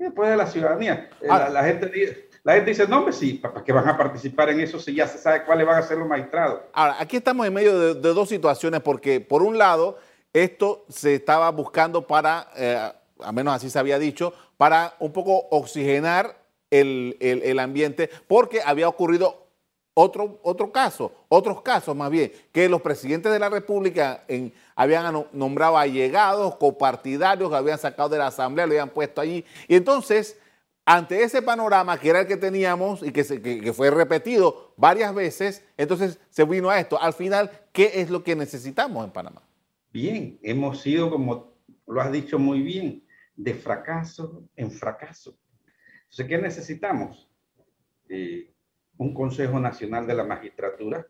y 0.00 0.04
después 0.04 0.30
de 0.30 0.36
la 0.36 0.46
ciudadanía. 0.46 1.10
Eh, 1.20 1.28
la, 1.28 1.62
gente, 1.62 2.30
la 2.42 2.54
gente 2.54 2.70
dice, 2.70 2.88
no, 2.88 2.98
hombre, 2.98 3.12
sí, 3.12 3.34
¿para 3.34 3.62
qué 3.62 3.70
van 3.70 3.86
a 3.86 3.98
participar 3.98 4.48
en 4.48 4.60
eso 4.60 4.80
si 4.80 4.94
ya 4.94 5.06
se 5.06 5.18
sabe 5.18 5.44
cuáles 5.44 5.66
van 5.66 5.76
a 5.76 5.82
ser 5.82 5.98
los 5.98 6.08
magistrados? 6.08 6.62
Ahora, 6.72 6.96
aquí 6.98 7.18
estamos 7.18 7.46
en 7.46 7.52
medio 7.52 7.94
de, 7.94 8.14
dos 8.14 8.30
situaciones, 8.30 8.80
porque 8.80 9.20
por 9.20 9.42
un 9.42 9.58
lado, 9.58 9.98
esto 10.32 10.86
se 10.88 11.14
estaba 11.14 11.50
buscando 11.50 12.06
para, 12.06 12.48
eh, 12.56 12.92
al 13.22 13.34
menos 13.34 13.54
así 13.54 13.68
se 13.68 13.78
había 13.78 13.98
dicho, 13.98 14.32
para 14.56 14.94
un 15.00 15.12
poco 15.12 15.48
oxigenar 15.50 16.34
el, 16.70 17.18
el 17.20 17.58
ambiente, 17.58 18.08
porque 18.26 18.62
había 18.64 18.88
ocurrido 18.88 19.39
otro, 20.00 20.40
otro 20.42 20.72
caso, 20.72 21.12
otros 21.28 21.60
casos 21.62 21.94
más 21.94 22.10
bien, 22.10 22.32
que 22.52 22.68
los 22.68 22.80
presidentes 22.80 23.30
de 23.30 23.38
la 23.38 23.48
República 23.48 24.24
habían 24.74 25.26
nombrado 25.32 25.76
allegados, 25.76 26.56
copartidarios, 26.56 27.50
que 27.50 27.56
habían 27.56 27.78
sacado 27.78 28.08
de 28.08 28.18
la 28.18 28.28
Asamblea, 28.28 28.66
lo 28.66 28.72
habían 28.72 28.90
puesto 28.90 29.20
allí. 29.20 29.44
Y 29.68 29.76
entonces, 29.76 30.38
ante 30.86 31.22
ese 31.22 31.42
panorama 31.42 31.98
que 31.98 32.08
era 32.08 32.20
el 32.20 32.26
que 32.26 32.38
teníamos 32.38 33.02
y 33.02 33.12
que, 33.12 33.24
que, 33.42 33.72
fue 33.72 33.90
repetido 33.90 34.72
varias 34.76 35.14
veces, 35.14 35.64
entonces 35.76 36.18
se 36.30 36.44
vino 36.44 36.70
a 36.70 36.80
esto. 36.80 37.00
Al 37.00 37.12
final, 37.12 37.50
¿qué 37.72 37.92
es 37.96 38.10
lo 38.10 38.24
que 38.24 38.34
necesitamos 38.34 39.04
en 39.04 39.10
Panamá? 39.10 39.42
Bien, 39.92 40.38
hemos 40.42 40.80
sido, 40.80 41.10
como 41.10 41.52
lo 41.86 42.00
has 42.00 42.10
dicho 42.10 42.38
muy 42.38 42.62
bien, 42.62 43.04
de 43.36 43.54
fracaso 43.54 44.44
en 44.56 44.70
fracaso. 44.70 45.36
Entonces, 46.04 46.26
¿qué 46.26 46.38
necesitamos? 46.38 47.28
Eh, 48.08 48.50
un 49.00 49.14
Consejo 49.14 49.58
Nacional 49.58 50.06
de 50.06 50.14
la 50.14 50.24
Magistratura, 50.24 51.06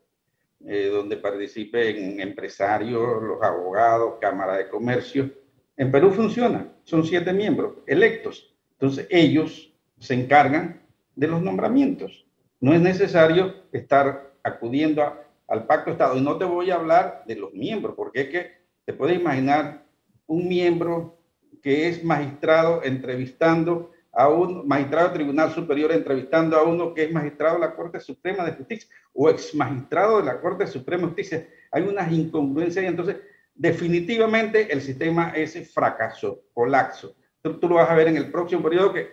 eh, 0.64 0.90
donde 0.92 1.16
participen 1.16 2.20
empresarios, 2.20 3.20
los 3.20 3.42
abogados, 3.42 4.14
Cámara 4.20 4.56
de 4.56 4.68
Comercio. 4.68 5.28
En 5.76 5.90
Perú 5.90 6.12
funciona, 6.12 6.72
son 6.84 7.04
siete 7.04 7.32
miembros 7.32 7.78
electos. 7.88 8.54
Entonces 8.72 9.08
ellos 9.10 9.74
se 9.98 10.14
encargan 10.14 10.82
de 11.16 11.26
los 11.26 11.42
nombramientos. 11.42 12.26
No 12.60 12.72
es 12.72 12.80
necesario 12.80 13.64
estar 13.72 14.34
acudiendo 14.44 15.02
al 15.48 15.66
Pacto 15.66 15.90
Estado. 15.90 16.16
Y 16.16 16.20
no 16.20 16.38
te 16.38 16.44
voy 16.44 16.70
a 16.70 16.76
hablar 16.76 17.24
de 17.26 17.34
los 17.34 17.52
miembros, 17.52 17.96
porque 17.96 18.20
es 18.20 18.28
que 18.28 18.50
te 18.84 18.92
puedes 18.92 19.18
imaginar 19.18 19.84
un 20.28 20.46
miembro 20.46 21.18
que 21.60 21.88
es 21.88 22.04
magistrado 22.04 22.84
entrevistando 22.84 23.90
a 24.20 24.28
un 24.28 24.68
magistrado 24.68 25.08
del 25.08 25.14
Tribunal 25.14 25.50
Superior 25.50 25.92
entrevistando 25.92 26.54
a 26.54 26.62
uno 26.62 26.92
que 26.92 27.04
es 27.04 27.12
magistrado 27.12 27.54
de 27.54 27.60
la 27.60 27.74
Corte 27.74 27.98
Suprema 28.00 28.44
de 28.44 28.52
Justicia 28.52 28.90
o 29.14 29.30
ex 29.30 29.54
magistrado 29.54 30.18
de 30.18 30.24
la 30.24 30.38
Corte 30.42 30.66
Suprema 30.66 31.04
de 31.04 31.08
Justicia. 31.08 31.48
Hay 31.72 31.84
unas 31.84 32.12
incongruencias 32.12 32.84
y 32.84 32.88
entonces 32.88 33.16
definitivamente 33.54 34.70
el 34.70 34.82
sistema 34.82 35.30
ese 35.30 35.64
fracasó, 35.64 36.42
colapso. 36.52 37.16
Tú, 37.40 37.58
tú, 37.58 37.66
lo 37.66 37.76
vas 37.76 37.88
a 37.88 37.94
ver 37.94 38.08
en 38.08 38.18
el 38.18 38.30
próximo 38.30 38.62
periodo 38.62 38.92
que 38.92 39.08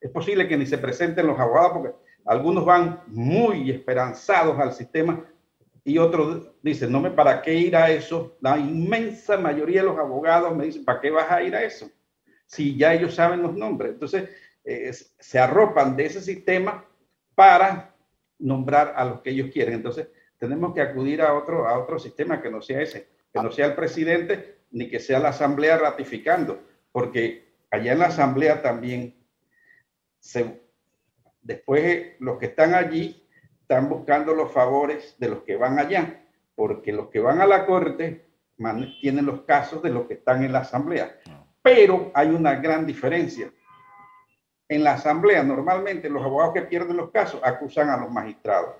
es 0.00 0.10
posible 0.10 0.48
que 0.48 0.56
ni 0.56 0.66
se 0.66 0.78
presenten 0.78 1.28
los 1.28 1.38
abogados 1.38 1.72
porque 1.74 1.96
algunos 2.24 2.64
van 2.64 3.02
muy 3.06 3.70
esperanzados 3.70 4.58
al 4.58 4.72
sistema 4.72 5.24
y 5.84 5.98
otros 5.98 6.50
dicen, 6.62 6.90
no 6.90 7.00
me, 7.00 7.12
¿para 7.12 7.40
qué 7.42 7.54
ir 7.54 7.76
a 7.76 7.92
eso? 7.92 8.36
La 8.40 8.58
inmensa 8.58 9.36
mayoría 9.36 9.82
de 9.82 9.86
los 9.86 9.98
abogados 9.98 10.56
me 10.56 10.64
dicen, 10.64 10.84
¿para 10.84 11.00
qué 11.00 11.12
vas 11.12 11.30
a 11.30 11.44
ir 11.44 11.54
a 11.54 11.62
eso? 11.62 11.88
Si 12.46 12.76
ya 12.76 12.94
ellos 12.94 13.14
saben 13.14 13.42
los 13.42 13.54
nombres. 13.54 13.92
Entonces, 13.92 14.30
eh, 14.64 14.92
se 15.18 15.38
arropan 15.38 15.96
de 15.96 16.06
ese 16.06 16.20
sistema 16.20 16.84
para 17.34 17.94
nombrar 18.38 18.94
a 18.96 19.04
los 19.04 19.20
que 19.20 19.30
ellos 19.30 19.50
quieren. 19.52 19.74
Entonces, 19.74 20.08
tenemos 20.38 20.74
que 20.74 20.80
acudir 20.80 21.22
a 21.22 21.34
otro, 21.34 21.68
a 21.68 21.78
otro 21.78 21.98
sistema 21.98 22.40
que 22.40 22.50
no 22.50 22.60
sea 22.60 22.82
ese, 22.82 23.08
que 23.32 23.42
no 23.42 23.50
sea 23.50 23.66
el 23.66 23.74
presidente 23.74 24.56
ni 24.70 24.88
que 24.88 25.00
sea 25.00 25.18
la 25.18 25.30
asamblea 25.30 25.78
ratificando. 25.78 26.62
porque 26.92 27.46
allá 27.70 27.92
en 27.92 27.98
la 27.98 28.06
asamblea 28.06 28.62
también, 28.62 29.14
se, 30.18 30.62
después 31.42 32.14
los 32.20 32.38
que 32.38 32.46
están 32.46 32.74
allí 32.74 33.26
están 33.60 33.88
buscando 33.88 34.34
los 34.34 34.50
favores 34.52 35.14
de 35.18 35.28
los 35.28 35.42
que 35.42 35.56
van 35.56 35.78
allá, 35.78 36.24
porque 36.54 36.92
los 36.92 37.08
que 37.08 37.20
van 37.20 37.40
a 37.40 37.46
la 37.46 37.66
corte 37.66 38.26
tienen 39.00 39.26
los 39.26 39.42
casos 39.42 39.82
de 39.82 39.90
los 39.90 40.06
que 40.06 40.14
están 40.14 40.42
en 40.42 40.52
la 40.52 40.60
asamblea. 40.60 41.18
Pero 41.66 42.12
hay 42.14 42.28
una 42.28 42.54
gran 42.54 42.86
diferencia. 42.86 43.52
En 44.68 44.84
la 44.84 44.92
asamblea, 44.92 45.42
normalmente 45.42 46.08
los 46.08 46.22
abogados 46.22 46.54
que 46.54 46.62
pierden 46.62 46.96
los 46.96 47.10
casos 47.10 47.40
acusan 47.42 47.90
a 47.90 47.96
los 47.96 48.08
magistrados. 48.08 48.76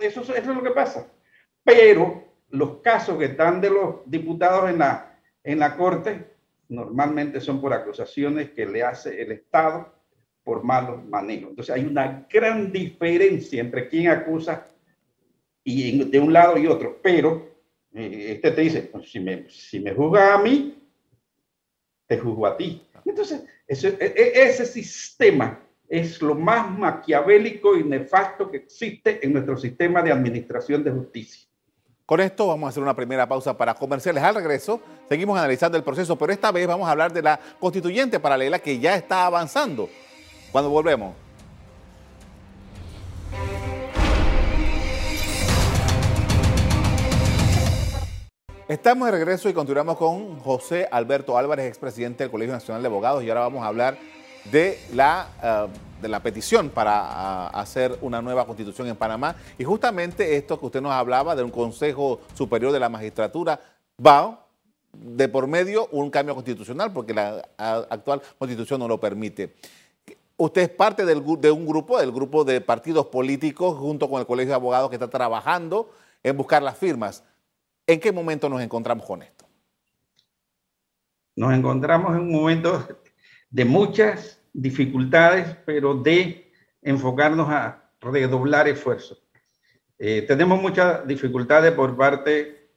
Eso, 0.00 0.20
es 0.36 0.46
lo 0.46 0.62
que 0.62 0.70
pasa. 0.70 1.04
Pero 1.64 2.22
los 2.50 2.76
casos 2.76 3.18
que 3.18 3.24
están 3.24 3.60
de 3.60 3.70
los 3.70 4.08
diputados 4.08 4.70
en 4.70 4.78
la, 4.78 5.18
en 5.42 5.58
la 5.58 5.76
corte 5.76 6.30
normalmente 6.68 7.40
son 7.40 7.60
por 7.60 7.72
acusaciones 7.72 8.50
que 8.50 8.64
le 8.64 8.84
hace 8.84 9.20
el 9.20 9.32
Estado 9.32 9.92
por 10.44 10.62
malos 10.62 11.04
manejos. 11.06 11.50
Entonces 11.50 11.74
hay 11.74 11.84
una 11.84 12.24
gran 12.32 12.70
diferencia 12.70 13.60
entre 13.60 13.88
quien 13.88 14.10
acusa 14.10 14.68
y 15.64 16.04
de 16.04 16.20
un 16.20 16.32
lado 16.32 16.56
y 16.56 16.68
otro, 16.68 17.00
pero 17.02 17.50
eh, 17.92 18.26
este 18.28 18.52
te 18.52 18.60
dice, 18.60 18.82
pues, 18.82 19.10
si, 19.10 19.18
me, 19.18 19.50
si 19.50 19.80
me 19.80 19.92
juzga 19.92 20.34
a 20.34 20.38
mí, 20.38 20.78
te 22.12 22.18
juzgo 22.18 22.46
a 22.46 22.56
ti. 22.58 22.82
Entonces, 23.06 23.42
ese, 23.66 23.96
e, 23.98 24.04
e, 24.04 24.42
ese 24.42 24.66
sistema 24.66 25.58
es 25.88 26.20
lo 26.20 26.34
más 26.34 26.70
maquiavélico 26.78 27.74
y 27.74 27.84
nefasto 27.84 28.50
que 28.50 28.58
existe 28.58 29.24
en 29.24 29.32
nuestro 29.32 29.56
sistema 29.56 30.02
de 30.02 30.12
administración 30.12 30.84
de 30.84 30.90
justicia. 30.90 31.48
Con 32.04 32.20
esto 32.20 32.48
vamos 32.48 32.66
a 32.66 32.68
hacer 32.68 32.82
una 32.82 32.94
primera 32.94 33.26
pausa 33.26 33.56
para 33.56 33.72
comerciales. 33.74 34.22
Al 34.22 34.34
regreso, 34.34 34.82
seguimos 35.08 35.38
analizando 35.38 35.78
el 35.78 35.84
proceso, 35.84 36.16
pero 36.18 36.32
esta 36.32 36.52
vez 36.52 36.66
vamos 36.66 36.86
a 36.86 36.90
hablar 36.90 37.14
de 37.14 37.22
la 37.22 37.40
constituyente 37.58 38.20
paralela 38.20 38.58
que 38.58 38.78
ya 38.78 38.94
está 38.94 39.24
avanzando. 39.24 39.88
Cuando 40.50 40.68
volvemos. 40.68 41.21
Estamos 48.72 49.04
de 49.04 49.12
regreso 49.12 49.50
y 49.50 49.52
continuamos 49.52 49.98
con 49.98 50.40
José 50.40 50.88
Alberto 50.90 51.36
Álvarez, 51.36 51.66
expresidente 51.66 52.24
del 52.24 52.30
Colegio 52.30 52.54
Nacional 52.54 52.80
de 52.80 52.88
Abogados, 52.88 53.22
y 53.22 53.28
ahora 53.28 53.42
vamos 53.42 53.62
a 53.62 53.66
hablar 53.66 53.98
de 54.50 54.78
la, 54.94 55.28
eh, 55.42 55.66
de 56.00 56.08
la 56.08 56.20
petición 56.20 56.70
para 56.70 56.94
ah, 56.94 57.48
hacer 57.48 57.98
una 58.00 58.22
nueva 58.22 58.46
constitución 58.46 58.88
en 58.88 58.96
Panamá. 58.96 59.36
Y 59.58 59.64
justamente 59.64 60.38
esto 60.38 60.58
que 60.58 60.64
usted 60.64 60.80
nos 60.80 60.92
hablaba 60.92 61.36
de 61.36 61.42
un 61.42 61.50
Consejo 61.50 62.20
Superior 62.32 62.72
de 62.72 62.80
la 62.80 62.88
Magistratura 62.88 63.60
va 64.04 64.46
de 64.94 65.28
por 65.28 65.48
medio 65.48 65.88
un 65.92 66.08
cambio 66.08 66.34
constitucional, 66.34 66.94
porque 66.94 67.12
la 67.12 67.46
actual 67.58 68.22
constitución 68.38 68.80
no 68.80 68.88
lo 68.88 68.98
permite. 68.98 69.54
Usted 70.38 70.62
es 70.62 70.70
parte 70.70 71.04
de 71.04 71.50
un 71.50 71.66
grupo, 71.66 72.00
del 72.00 72.10
grupo 72.10 72.42
de 72.42 72.62
partidos 72.62 73.08
políticos, 73.08 73.76
junto 73.76 74.08
con 74.08 74.18
el 74.18 74.26
Colegio 74.26 74.52
de 74.52 74.56
Abogados 74.56 74.88
que 74.88 74.96
está 74.96 75.10
trabajando 75.10 75.90
en 76.22 76.38
buscar 76.38 76.62
las 76.62 76.78
firmas. 76.78 77.22
¿En 77.92 78.00
qué 78.00 78.10
momento 78.10 78.48
nos 78.48 78.62
encontramos 78.62 79.04
con 79.04 79.22
esto? 79.22 79.46
Nos 81.36 81.52
encontramos 81.52 82.16
en 82.16 82.22
un 82.22 82.32
momento 82.32 82.88
de 83.50 83.66
muchas 83.66 84.42
dificultades, 84.50 85.58
pero 85.66 85.94
de 85.94 86.50
enfocarnos 86.80 87.50
a 87.50 87.90
redoblar 88.00 88.66
esfuerzos. 88.66 89.22
Eh, 89.98 90.22
tenemos 90.22 90.58
muchas 90.62 91.06
dificultades 91.06 91.72
por 91.72 91.94
parte 91.94 92.70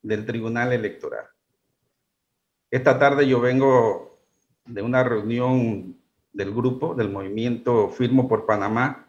del 0.00 0.24
Tribunal 0.24 0.72
Electoral. 0.72 1.26
Esta 2.70 2.98
tarde 2.98 3.28
yo 3.28 3.40
vengo 3.40 4.22
de 4.64 4.80
una 4.80 5.04
reunión 5.04 6.00
del 6.32 6.50
grupo, 6.54 6.94
del 6.94 7.10
movimiento 7.10 7.90
Firmo 7.90 8.26
por 8.26 8.46
Panamá, 8.46 9.06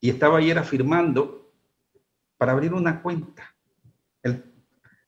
y 0.00 0.10
estaba 0.10 0.38
ayer 0.38 0.58
afirmando 0.58 1.52
para 2.36 2.52
abrir 2.52 2.72
una 2.72 3.02
cuenta. 3.02 3.57
El 4.22 4.44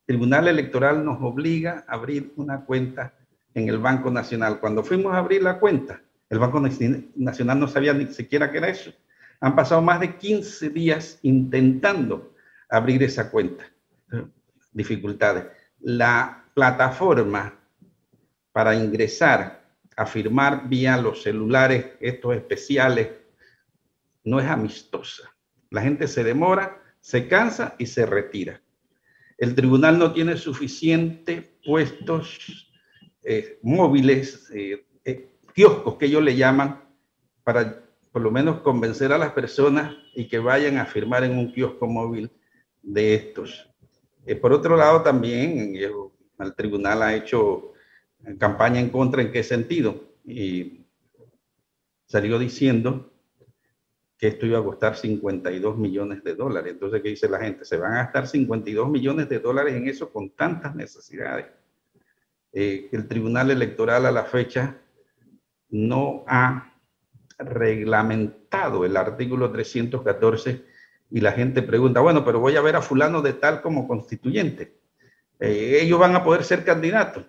Tribunal 0.06 0.48
Electoral 0.48 1.04
nos 1.04 1.22
obliga 1.22 1.84
a 1.86 1.94
abrir 1.94 2.32
una 2.36 2.64
cuenta 2.64 3.14
en 3.54 3.68
el 3.68 3.78
Banco 3.78 4.10
Nacional. 4.10 4.60
Cuando 4.60 4.82
fuimos 4.82 5.14
a 5.14 5.18
abrir 5.18 5.42
la 5.42 5.58
cuenta, 5.58 6.02
el 6.28 6.38
Banco 6.38 6.60
Nacional 6.60 7.58
no 7.58 7.68
sabía 7.68 7.92
ni 7.92 8.06
siquiera 8.06 8.50
qué 8.50 8.58
era 8.58 8.68
eso. 8.68 8.92
Han 9.40 9.56
pasado 9.56 9.82
más 9.82 10.00
de 10.00 10.16
15 10.16 10.70
días 10.70 11.18
intentando 11.22 12.34
abrir 12.68 13.02
esa 13.02 13.30
cuenta. 13.30 13.64
Dificultades. 14.72 15.46
La 15.80 16.44
plataforma 16.54 17.54
para 18.52 18.74
ingresar 18.74 19.60
afirmar 20.00 20.66
vía 20.66 20.96
los 20.96 21.22
celulares 21.22 21.92
estos 22.00 22.34
especiales 22.34 23.10
no 24.24 24.40
es 24.40 24.46
amistosa. 24.46 25.30
La 25.68 25.82
gente 25.82 26.08
se 26.08 26.24
demora, 26.24 26.82
se 27.00 27.28
cansa 27.28 27.74
y 27.76 27.84
se 27.84 28.06
retira. 28.06 28.62
El 29.40 29.54
tribunal 29.54 29.98
no 29.98 30.12
tiene 30.12 30.36
suficientes 30.36 31.46
puestos 31.64 32.70
eh, 33.22 33.58
móviles, 33.62 34.50
eh, 34.54 34.84
eh, 35.02 35.30
kioscos 35.54 35.96
que 35.96 36.04
ellos 36.04 36.22
le 36.22 36.36
llaman, 36.36 36.84
para 37.42 37.82
por 38.12 38.20
lo 38.20 38.30
menos 38.30 38.60
convencer 38.60 39.12
a 39.12 39.18
las 39.18 39.32
personas 39.32 39.96
y 40.14 40.28
que 40.28 40.38
vayan 40.38 40.76
a 40.76 40.84
firmar 40.84 41.24
en 41.24 41.38
un 41.38 41.52
kiosco 41.54 41.86
móvil 41.86 42.30
de 42.82 43.14
estos. 43.14 43.66
por 44.42 44.52
otro 44.52 44.76
lado, 44.76 45.02
también 45.02 45.74
el 45.74 46.54
tribunal 46.54 47.02
ha 47.02 47.14
hecho 47.14 47.72
campaña 48.38 48.78
en 48.78 48.90
contra, 48.90 49.22
¿en 49.22 49.32
qué 49.32 49.42
sentido? 49.42 50.04
Y 50.22 50.84
salió 52.04 52.38
diciendo 52.38 53.10
que 54.20 54.28
esto 54.28 54.44
iba 54.44 54.58
a 54.58 54.62
costar 54.62 54.96
52 54.96 55.78
millones 55.78 56.22
de 56.22 56.34
dólares. 56.34 56.74
Entonces, 56.74 57.00
¿qué 57.00 57.08
dice 57.08 57.26
la 57.26 57.40
gente? 57.40 57.64
Se 57.64 57.78
van 57.78 57.94
a 57.94 58.02
gastar 58.02 58.26
52 58.26 58.90
millones 58.90 59.30
de 59.30 59.38
dólares 59.38 59.74
en 59.74 59.88
eso 59.88 60.12
con 60.12 60.28
tantas 60.36 60.74
necesidades. 60.74 61.46
Eh, 62.52 62.90
el 62.92 63.08
Tribunal 63.08 63.50
Electoral 63.50 64.04
a 64.04 64.12
la 64.12 64.24
fecha 64.24 64.76
no 65.70 66.24
ha 66.26 66.74
reglamentado 67.38 68.84
el 68.84 68.98
artículo 68.98 69.50
314 69.50 70.66
y 71.10 71.20
la 71.22 71.32
gente 71.32 71.62
pregunta, 71.62 72.00
bueno, 72.00 72.22
pero 72.22 72.40
voy 72.40 72.56
a 72.56 72.60
ver 72.60 72.76
a 72.76 72.82
fulano 72.82 73.22
de 73.22 73.32
tal 73.32 73.62
como 73.62 73.88
constituyente. 73.88 74.76
Eh, 75.38 75.78
ellos 75.80 75.98
van 75.98 76.14
a 76.14 76.22
poder 76.22 76.44
ser 76.44 76.62
candidatos. 76.62 77.24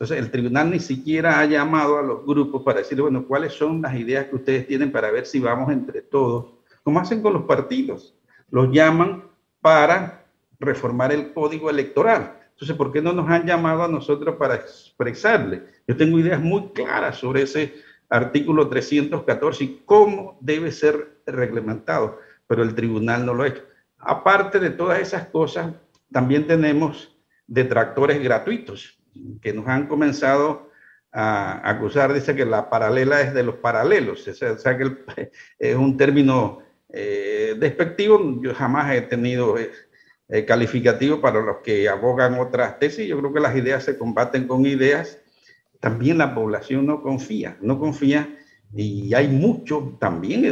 Entonces, 0.00 0.24
el 0.24 0.30
tribunal 0.30 0.70
ni 0.70 0.80
siquiera 0.80 1.40
ha 1.40 1.44
llamado 1.44 1.98
a 1.98 2.02
los 2.02 2.24
grupos 2.24 2.62
para 2.62 2.78
decir, 2.78 2.98
bueno, 3.02 3.26
cuáles 3.26 3.52
son 3.52 3.82
las 3.82 3.94
ideas 3.94 4.28
que 4.28 4.36
ustedes 4.36 4.66
tienen 4.66 4.90
para 4.90 5.10
ver 5.10 5.26
si 5.26 5.38
vamos 5.40 5.70
entre 5.70 6.00
todos, 6.00 6.54
como 6.82 7.00
hacen 7.00 7.20
con 7.20 7.34
los 7.34 7.42
partidos. 7.42 8.14
Los 8.50 8.72
llaman 8.72 9.24
para 9.60 10.24
reformar 10.58 11.12
el 11.12 11.34
código 11.34 11.68
electoral. 11.68 12.34
Entonces, 12.52 12.74
¿por 12.78 12.90
qué 12.90 13.02
no 13.02 13.12
nos 13.12 13.28
han 13.28 13.44
llamado 13.44 13.82
a 13.82 13.88
nosotros 13.88 14.36
para 14.36 14.54
expresarle? 14.54 15.64
Yo 15.86 15.94
tengo 15.94 16.18
ideas 16.18 16.40
muy 16.40 16.68
claras 16.68 17.18
sobre 17.18 17.42
ese 17.42 17.74
artículo 18.08 18.70
314 18.70 19.64
y 19.64 19.82
cómo 19.84 20.38
debe 20.40 20.72
ser 20.72 21.20
reglamentado, 21.26 22.18
pero 22.46 22.62
el 22.62 22.74
tribunal 22.74 23.26
no 23.26 23.34
lo 23.34 23.42
ha 23.42 23.48
hecho. 23.48 23.64
Aparte 23.98 24.60
de 24.60 24.70
todas 24.70 24.98
esas 24.98 25.26
cosas, 25.26 25.74
también 26.10 26.46
tenemos 26.46 27.14
detractores 27.46 28.22
gratuitos 28.22 28.98
que 29.40 29.52
nos 29.52 29.66
han 29.66 29.86
comenzado 29.86 30.70
a 31.12 31.68
acusar, 31.68 32.12
dice 32.12 32.36
que 32.36 32.44
la 32.44 32.70
paralela 32.70 33.20
es 33.20 33.34
de 33.34 33.42
los 33.42 33.56
paralelos, 33.56 34.26
o 34.28 34.34
sea, 34.34 34.78
que 34.78 34.96
es 35.58 35.76
un 35.76 35.96
término 35.96 36.60
eh, 36.88 37.54
despectivo, 37.58 38.40
yo 38.40 38.54
jamás 38.54 38.94
he 38.94 39.02
tenido 39.02 39.58
eh, 39.58 39.70
eh, 40.28 40.44
calificativo 40.44 41.20
para 41.20 41.40
los 41.40 41.58
que 41.58 41.88
abogan 41.88 42.34
otras 42.34 42.78
tesis, 42.78 43.08
yo 43.08 43.18
creo 43.18 43.32
que 43.32 43.40
las 43.40 43.56
ideas 43.56 43.84
se 43.84 43.98
combaten 43.98 44.46
con 44.46 44.66
ideas, 44.66 45.18
también 45.80 46.18
la 46.18 46.34
población 46.34 46.86
no 46.86 47.02
confía, 47.02 47.56
no 47.60 47.78
confía. 47.78 48.36
Y 48.72 49.12
hay 49.14 49.26
mucho 49.26 49.96
también, 49.98 50.44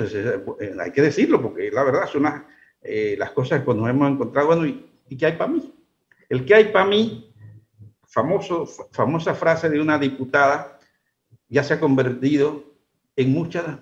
hay 0.81 0.90
que 0.90 1.03
decirlo, 1.03 1.40
porque 1.40 1.71
la 1.71 1.85
verdad 1.85 2.09
son 2.09 2.25
las, 2.25 3.31
cosas 3.31 3.62
que 3.62 3.75
nos 3.75 3.88
hemos 3.88 4.11
encontrado, 4.11 4.49
bueno, 4.49 4.66
¿y, 4.66 4.90
y 5.09 5.16
qué 5.16 5.27
hay 5.27 5.33
para 5.35 5.53
mí? 5.53 5.73
El 6.29 6.44
que 6.44 6.55
hay 6.55 6.64
para 6.73 6.87
mí 6.87 7.28
famoso, 8.09 8.66
famosa 8.90 9.35
frase 9.35 9.68
de 9.68 9.81
una 9.81 9.99
diputada 9.99 10.79
ya 11.49 11.62
se 11.62 11.75
ha 11.75 11.81
convertido 11.81 12.64
en 13.16 13.33
muchas 13.33 13.79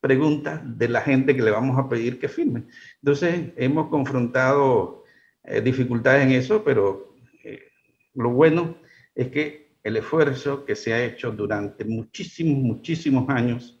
preguntas 0.00 0.60
de 0.64 0.88
la 0.88 1.00
gente 1.00 1.34
que 1.34 1.42
le 1.42 1.50
vamos 1.50 1.78
a 1.78 1.88
pedir 1.88 2.18
que 2.18 2.28
firme. 2.28 2.64
Entonces, 3.02 3.52
hemos 3.56 3.88
confrontado 3.88 5.04
eh, 5.44 5.60
dificultades 5.60 6.24
en 6.24 6.32
eso, 6.32 6.62
pero 6.62 7.14
eh, 7.42 7.70
lo 8.14 8.30
bueno 8.30 8.76
es 9.14 9.28
que 9.28 9.76
el 9.82 9.96
esfuerzo 9.96 10.64
que 10.64 10.76
se 10.76 10.92
ha 10.92 11.04
hecho 11.04 11.30
durante 11.30 11.84
muchísimos, 11.84 12.58
muchísimos 12.58 13.28
años 13.28 13.80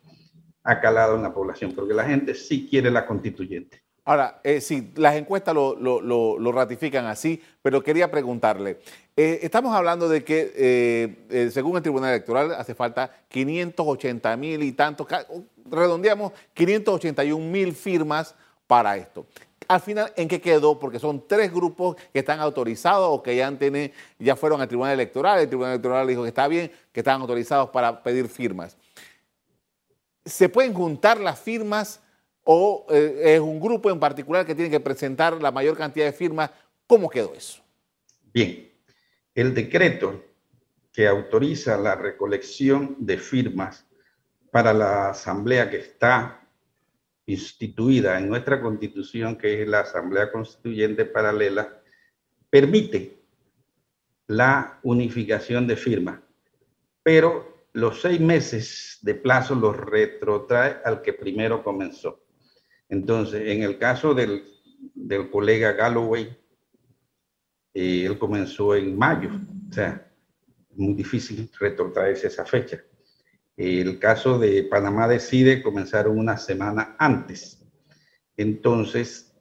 ha 0.62 0.80
calado 0.80 1.16
en 1.16 1.22
la 1.22 1.34
población, 1.34 1.72
porque 1.72 1.94
la 1.94 2.04
gente 2.04 2.34
sí 2.34 2.66
quiere 2.68 2.90
la 2.90 3.06
constituyente. 3.06 3.85
Ahora, 4.06 4.40
eh, 4.44 4.60
sí, 4.60 4.92
las 4.94 5.16
encuestas 5.16 5.52
lo, 5.52 6.52
ratifican 6.52 7.06
así, 7.06 7.42
pero 7.60 7.82
quería 7.82 8.08
preguntarle, 8.08 8.78
eh, 9.16 9.40
estamos 9.42 9.74
hablando 9.74 10.08
de 10.08 10.22
que, 10.22 10.52
eh, 11.28 11.50
según 11.52 11.76
el 11.76 11.82
Tribunal 11.82 12.10
Electoral, 12.10 12.52
hace 12.52 12.76
falta 12.76 13.10
580 13.28 14.36
mil 14.36 14.62
y 14.62 14.70
tantos, 14.72 15.08
redondeamos 15.68 16.32
581 16.54 17.50
mil 17.50 17.74
firmas 17.74 18.36
para 18.68 18.96
esto. 18.96 19.26
Al 19.66 19.80
final, 19.80 20.12
¿en 20.14 20.28
qué 20.28 20.40
quedó? 20.40 20.78
Porque 20.78 21.00
son 21.00 21.26
tres 21.26 21.52
grupos 21.52 21.96
que 22.12 22.20
están 22.20 22.38
autorizados 22.38 23.08
o 23.10 23.20
que 23.24 23.34
ya, 23.34 23.48
han 23.48 23.58
ya 24.20 24.36
fueron 24.36 24.60
al 24.60 24.68
Tribunal 24.68 24.92
Electoral. 24.92 25.40
El 25.40 25.48
Tribunal 25.48 25.72
Electoral 25.72 26.06
dijo 26.06 26.22
que 26.22 26.28
está 26.28 26.46
bien, 26.46 26.70
que 26.92 27.00
están 27.00 27.20
autorizados 27.20 27.70
para 27.70 28.04
pedir 28.04 28.28
firmas. 28.28 28.76
¿Se 30.24 30.48
pueden 30.48 30.74
juntar 30.74 31.18
las 31.18 31.40
firmas? 31.40 32.00
O 32.48 32.86
eh, 32.90 33.34
es 33.34 33.40
un 33.40 33.58
grupo 33.58 33.90
en 33.90 33.98
particular 33.98 34.46
que 34.46 34.54
tiene 34.54 34.70
que 34.70 34.78
presentar 34.80 35.40
la 35.42 35.50
mayor 35.50 35.76
cantidad 35.76 36.06
de 36.06 36.12
firmas. 36.12 36.50
¿Cómo 36.86 37.10
quedó 37.10 37.34
eso? 37.34 37.60
Bien, 38.32 38.70
el 39.34 39.52
decreto 39.52 40.24
que 40.92 41.08
autoriza 41.08 41.76
la 41.76 41.96
recolección 41.96 42.96
de 43.00 43.18
firmas 43.18 43.84
para 44.52 44.72
la 44.72 45.10
asamblea 45.10 45.68
que 45.68 45.78
está 45.78 46.40
instituida 47.26 48.16
en 48.18 48.28
nuestra 48.28 48.62
constitución, 48.62 49.36
que 49.36 49.62
es 49.62 49.68
la 49.68 49.80
Asamblea 49.80 50.30
Constituyente 50.30 51.04
Paralela, 51.04 51.82
permite 52.48 53.18
la 54.28 54.78
unificación 54.84 55.66
de 55.66 55.76
firmas, 55.76 56.20
pero 57.02 57.66
los 57.72 58.00
seis 58.00 58.20
meses 58.20 58.98
de 59.02 59.16
plazo 59.16 59.56
los 59.56 59.76
retrotrae 59.76 60.76
al 60.84 61.02
que 61.02 61.12
primero 61.12 61.64
comenzó. 61.64 62.25
Entonces, 62.88 63.48
en 63.48 63.62
el 63.62 63.78
caso 63.78 64.14
del, 64.14 64.44
colega 65.30 65.72
Galloway, 65.72 66.36
eh, 67.74 68.04
él 68.06 68.18
comenzó 68.18 68.74
en 68.74 68.96
mayo, 68.96 69.30
o 69.68 69.72
sea, 69.72 70.10
muy 70.74 70.94
difícil 70.94 71.50
retrotraerse 71.58 72.28
esa 72.28 72.44
fecha. 72.44 72.82
El 73.56 73.98
caso 73.98 74.38
de 74.38 74.64
Panamá 74.64 75.08
Decide 75.08 75.62
comenzaron 75.62 76.18
una 76.18 76.36
semana 76.36 76.94
antes. 76.98 77.64
Entonces, 78.36 79.34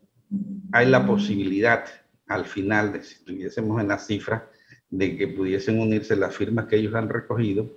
hay 0.71 0.87
la 0.87 1.05
posibilidad 1.05 1.85
al 2.27 2.45
final, 2.45 3.03
si 3.03 3.15
estuviésemos 3.15 3.81
en 3.81 3.89
la 3.89 3.99
cifra, 3.99 4.49
de 4.89 5.17
que 5.17 5.27
pudiesen 5.27 5.79
unirse 5.79 6.15
las 6.15 6.35
firmas 6.35 6.65
que 6.65 6.77
ellos 6.77 6.95
han 6.95 7.09
recogido 7.09 7.69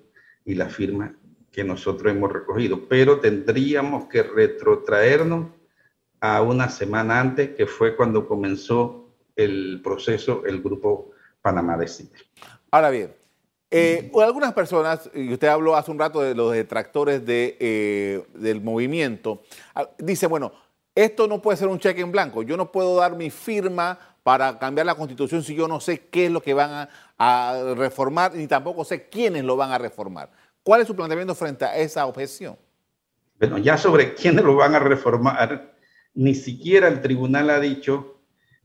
y 0.45 0.55
las 0.55 0.73
firmas 0.73 1.13
que 1.51 1.65
nosotros 1.65 2.13
hemos 2.13 2.33
recogido, 2.33 2.89
pero 2.89 3.21
tendríamos 3.21 4.09
que 4.09 4.23
retrotraernos 4.23 5.49
a 6.21 6.43
una 6.43 6.69
semana 6.69 7.21
antes, 7.21 7.51
que 7.51 7.67
fue 7.67 7.97
cuando 7.97 8.27
comenzó 8.27 9.09
el 9.37 9.81
proceso, 9.83 10.43
el 10.47 10.61
grupo 10.63 11.13
Panamá 11.41 11.77
Decide. 11.77 12.11
Ahora 12.71 12.91
bien, 12.91 13.15
eh, 13.71 14.11
algunas 14.23 14.53
personas, 14.55 15.11
y 15.15 15.33
usted 15.33 15.49
habló 15.49 15.77
hace 15.77 15.91
un 15.91 15.99
rato 15.99 16.21
de 16.21 16.35
los 16.35 16.53
detractores 16.53 17.25
de, 17.25 17.57
eh, 17.61 18.25
del 18.35 18.61
movimiento, 18.61 19.43
ah, 19.75 19.89
dice, 19.99 20.27
bueno, 20.27 20.53
esto 20.95 21.29
no 21.29 21.41
puede 21.41 21.59
ser 21.59 21.69
un 21.69 21.79
cheque 21.79 22.01
en 22.01 22.11
blanco, 22.11 22.43
yo 22.43 22.57
no 22.57 22.73
puedo 22.73 22.97
dar 22.97 23.15
mi 23.15 23.31
firma 23.31 23.99
para 24.23 24.59
cambiar 24.59 24.87
la 24.87 24.95
constitución 24.95 25.43
si 25.43 25.55
yo 25.55 25.69
no 25.69 25.81
sé 25.81 26.09
qué 26.11 26.27
es 26.27 26.33
lo 26.33 26.43
que 26.43 26.55
van 26.55 26.71
a, 26.71 26.89
a 27.19 27.75
reformar, 27.75 28.35
ni 28.35 28.47
tampoco 28.47 28.85
sé 28.85 29.09
quiénes 29.09 29.45
lo 29.45 29.57
van 29.57 29.71
a 29.71 29.79
reformar. 29.79 30.31
¿Cuál 30.63 30.81
es 30.81 30.87
su 30.87 30.97
planteamiento 30.97 31.35
frente 31.35 31.65
a 31.65 31.77
esa 31.77 32.05
objeción? 32.07 32.57
Bueno, 33.39 33.59
ya 33.59 33.79
sobre 33.79 34.15
quiénes 34.15 34.45
lo 34.45 34.57
van 34.57 34.75
a 34.75 34.81
reformar, 34.81 35.78
ni 36.19 36.35
siquiera 36.35 36.89
el 36.89 37.01
tribunal 37.01 37.49
ha 37.49 37.61
dicho, 37.61 38.19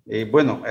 eh, 0.08 0.28
bueno, 0.30 0.64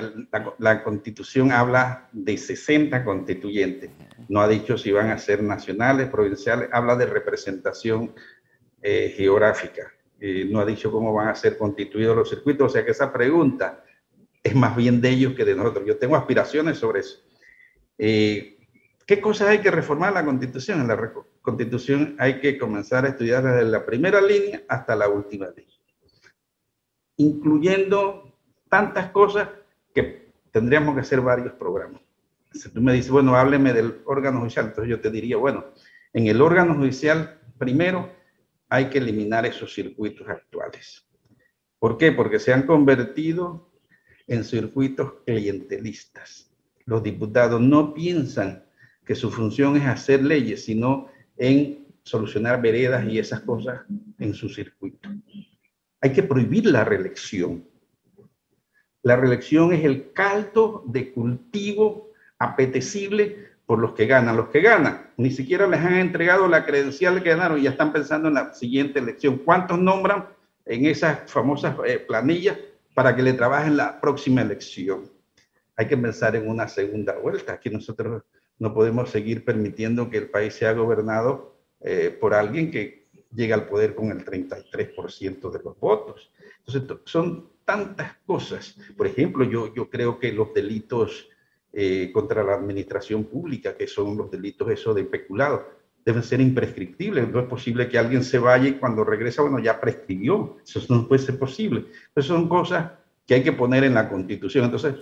la, 0.59 0.83
constitución 0.83 1.53
habla 1.53 2.09
de 2.11 2.37
60 2.37 3.05
constituyentes, 3.05 3.91
no 4.29 4.41
ha 4.41 4.49
dicho 4.49 4.77
si 4.77 4.91
van 4.91 5.11
a 5.11 5.19
ser 5.19 5.45
nacionales, 5.45 6.09
provinciales, 6.09 6.69
habla 6.73 6.97
de 6.97 7.07
representación 7.07 8.13
eh, 8.83 9.15
geográfica, 9.17 9.93
eh, 10.19 10.45
no 10.51 10.59
ha 10.59 10.67
dicho 10.67 10.91
cómo 10.91 11.15
van 11.15 11.29
a 11.29 11.37
ser 11.37 11.57
constituidos 11.57 12.17
los 12.17 12.29
circuitos, 12.29 12.67
o 12.67 12.75
sea 12.75 12.85
que 12.85 12.91
esa 12.91 13.13
pregunta 13.13 13.85
es 14.43 14.57
más 14.57 14.75
bien 14.75 15.01
de 15.01 15.11
ellos 15.11 15.35
que 15.35 15.45
de 15.45 15.55
nosotros. 15.55 15.87
Yo 15.87 15.99
tengo 15.99 16.17
aspiraciones 16.17 16.79
sobre 16.79 17.01
eso. 17.01 17.21
¿Qué 17.97 19.21
cosas 19.21 19.51
hay 19.51 19.59
que 19.59 19.71
reformar 19.71 20.09
en 20.09 20.15
la 20.15 20.25
constitución? 20.25 20.81
En 20.81 20.89
la 20.89 21.13
constitución 21.43 22.17
hay 22.19 22.41
que 22.41 22.59
comenzar 22.59 23.05
a 23.05 23.11
estudiar 23.11 23.45
desde 23.45 23.71
la 23.71 23.87
primera 23.87 24.21
línea 24.21 24.63
hasta 24.67 24.97
la 24.97 25.09
última 25.09 25.47
línea 25.57 25.73
incluyendo 27.17 28.33
tantas 28.69 29.11
cosas 29.11 29.49
que 29.95 30.33
tendríamos 30.51 30.95
que 30.95 31.01
hacer 31.01 31.21
varios 31.21 31.53
programas. 31.55 32.01
Si 32.53 32.69
tú 32.71 32.81
me 32.81 32.93
dices, 32.93 33.11
bueno, 33.11 33.35
hábleme 33.37 33.73
del 33.73 34.03
órgano 34.05 34.41
judicial, 34.41 34.67
entonces 34.67 34.91
yo 34.91 35.01
te 35.01 35.11
diría, 35.11 35.37
bueno, 35.37 35.65
en 36.13 36.27
el 36.27 36.41
órgano 36.41 36.75
judicial, 36.75 37.41
primero 37.59 38.11
hay 38.69 38.87
que 38.87 38.99
eliminar 38.99 39.47
esos 39.47 39.73
circuitos 39.75 40.29
actuales. 40.29 41.07
¿Por 41.79 41.99
qué? 41.99 42.13
Porque 42.13 42.39
se 42.39 42.53
han 42.53 42.67
convertido 42.67 43.71
en 44.27 44.45
circuitos 44.45 45.15
clientelistas. 45.27 46.51
Los 46.85 47.03
diputados 47.03 47.61
no 47.61 47.95
piensan 47.95 48.65
que 49.05 49.15
su 49.15 49.31
función 49.31 49.77
es 49.77 49.87
hacer 49.87 50.23
leyes, 50.23 50.65
sino 50.65 51.09
en 51.37 51.87
solucionar 52.03 52.61
veredas 52.61 53.07
y 53.07 53.19
esas 53.19 53.41
cosas 53.41 53.83
en 54.19 54.35
su 54.35 54.49
circuito. 54.49 55.09
Hay 56.03 56.13
que 56.13 56.25
prohibir 56.25 56.67
la 56.67 56.85
reelección. 56.85 57.65
La 59.03 59.17
reelección 59.17 59.73
es 59.73 59.85
el 59.85 60.13
caldo 60.13 60.83
de 60.87 61.13
cultivo 61.13 62.11
apetecible 62.39 63.53
por 63.67 63.79
los 63.79 63.93
que 63.93 64.07
ganan. 64.07 64.37
Los 64.37 64.49
que 64.49 64.61
ganan 64.61 65.13
ni 65.17 65.31
siquiera 65.31 65.69
les 65.69 65.81
han 65.81 65.95
entregado 65.95 66.49
la 66.49 66.67
credencial 66.67 67.23
que 67.23 67.31
ganaron 67.31 67.59
y 67.59 67.63
ya 67.63 67.71
están 67.71 67.93
pensando 67.93 68.29
en 68.29 68.35
la 68.35 68.53
siguiente 68.53 68.99
elección. 68.99 69.39
¿Cuántos 69.39 69.79
nombran 69.79 70.29
en 70.67 70.87
esas 70.87 71.31
famosas 71.31 71.77
eh, 71.87 72.01
planillas 72.01 72.59
para 72.95 73.15
que 73.15 73.23
le 73.23 73.33
trabajen 73.33 73.77
la 73.77 74.01
próxima 74.01 74.43
elección? 74.43 75.09
Hay 75.77 75.87
que 75.87 75.97
pensar 75.97 76.35
en 76.35 76.49
una 76.49 76.67
segunda 76.67 77.17
vuelta. 77.17 77.53
Aquí 77.53 77.71
nosotros 77.71 78.25
no 78.59 78.75
podemos 78.75 79.11
seguir 79.11 79.45
permitiendo 79.45 80.11
que 80.11 80.19
el 80.19 80.31
país 80.31 80.55
sea 80.55 80.73
gobernado 80.73 81.57
eh, 81.81 82.17
por 82.21 82.35
alguien 82.35 82.71
que 82.73 83.02
llega 83.35 83.55
al 83.55 83.67
poder 83.67 83.95
con 83.95 84.11
el 84.11 84.25
33% 84.25 85.51
de 85.51 85.63
los 85.63 85.79
votos. 85.79 86.31
Entonces, 86.59 86.99
son 87.05 87.51
tantas 87.65 88.17
cosas. 88.27 88.77
Por 88.97 89.07
ejemplo, 89.07 89.45
yo, 89.45 89.75
yo 89.75 89.89
creo 89.89 90.19
que 90.19 90.33
los 90.33 90.53
delitos 90.53 91.29
eh, 91.73 92.11
contra 92.13 92.43
la 92.43 92.55
administración 92.55 93.25
pública, 93.25 93.77
que 93.77 93.87
son 93.87 94.17
los 94.17 94.31
delitos 94.31 94.71
eso 94.71 94.93
de 94.93 95.05
peculado, 95.05 95.69
deben 96.05 96.23
ser 96.23 96.41
imprescriptibles. 96.41 97.29
No 97.29 97.41
es 97.41 97.47
posible 97.47 97.89
que 97.89 97.99
alguien 97.99 98.25
se 98.25 98.39
vaya 98.39 98.69
y 98.69 98.75
cuando 98.75 99.05
regresa, 99.05 99.43
bueno, 99.43 99.59
ya 99.59 99.81
prescribió. 99.81 100.59
Eso 100.65 100.81
no 100.89 101.09
puede 101.09 101.23
ser 101.23 101.39
posible. 101.39 101.87
Entonces, 102.09 102.27
son 102.27 102.49
cosas 102.49 102.93
que 103.27 103.35
hay 103.35 103.43
que 103.43 103.53
poner 103.53 103.85
en 103.85 103.95
la 103.95 104.09
Constitución. 104.09 104.67
Entonces, 104.67 104.95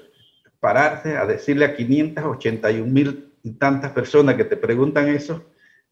pararse 0.61 1.17
a 1.17 1.27
decirle 1.27 1.65
a 1.65 1.75
581 1.75 2.87
mil 2.87 3.33
tantas 3.59 3.93
personas 3.93 4.35
que 4.35 4.45
te 4.45 4.57
preguntan 4.57 5.09
eso, 5.09 5.43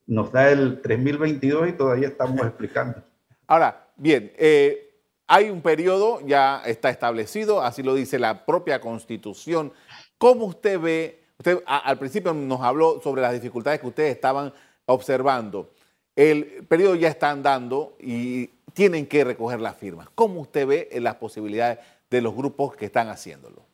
nos 0.09 0.33
da 0.33 0.51
el 0.51 0.83
3022 0.83 1.68
y 1.68 1.73
todavía 1.73 2.09
estamos 2.09 2.40
explicando. 2.40 3.01
Ahora, 3.47 3.88
bien, 3.97 4.33
eh, 4.37 5.03
hay 5.29 5.51
un 5.51 5.61
periodo, 5.62 6.21
ya 6.27 6.62
está 6.66 6.90
establecido, 6.90 7.62
así 7.62 7.85
lo 7.85 7.94
dice 7.94 8.18
la 8.18 8.44
propia 8.44 8.81
Constitución. 8.81 9.73
¿Cómo 10.16 10.47
usted 10.47 10.81
ve, 10.81 11.23
usted 11.38 11.62
al 11.64 11.99
principio 11.99 12.35
nos 12.35 12.61
habló 12.62 13.01
sobre 13.01 13.23
las 13.23 13.33
dificultades 13.33 13.81
que 13.81 13.87
ustedes 13.87 14.11
estaban 14.11 14.53
observando. 14.88 15.71
El 16.16 16.66
periodo 16.66 16.97
ya 16.97 17.09
está 17.09 17.31
andando 17.31 17.97
y 18.01 18.47
tienen 18.73 19.07
que 19.07 19.23
recoger 19.23 19.61
las 19.61 19.77
firmas. 19.77 20.09
¿Cómo 20.14 20.40
usted 20.40 20.66
ve 20.66 20.88
las 21.01 21.16
posibilidades 21.16 21.79
de 22.11 22.21
los 22.21 22.35
grupos 22.35 22.75
que 22.75 22.87
están 22.87 23.09
haciéndolo? 23.09 23.66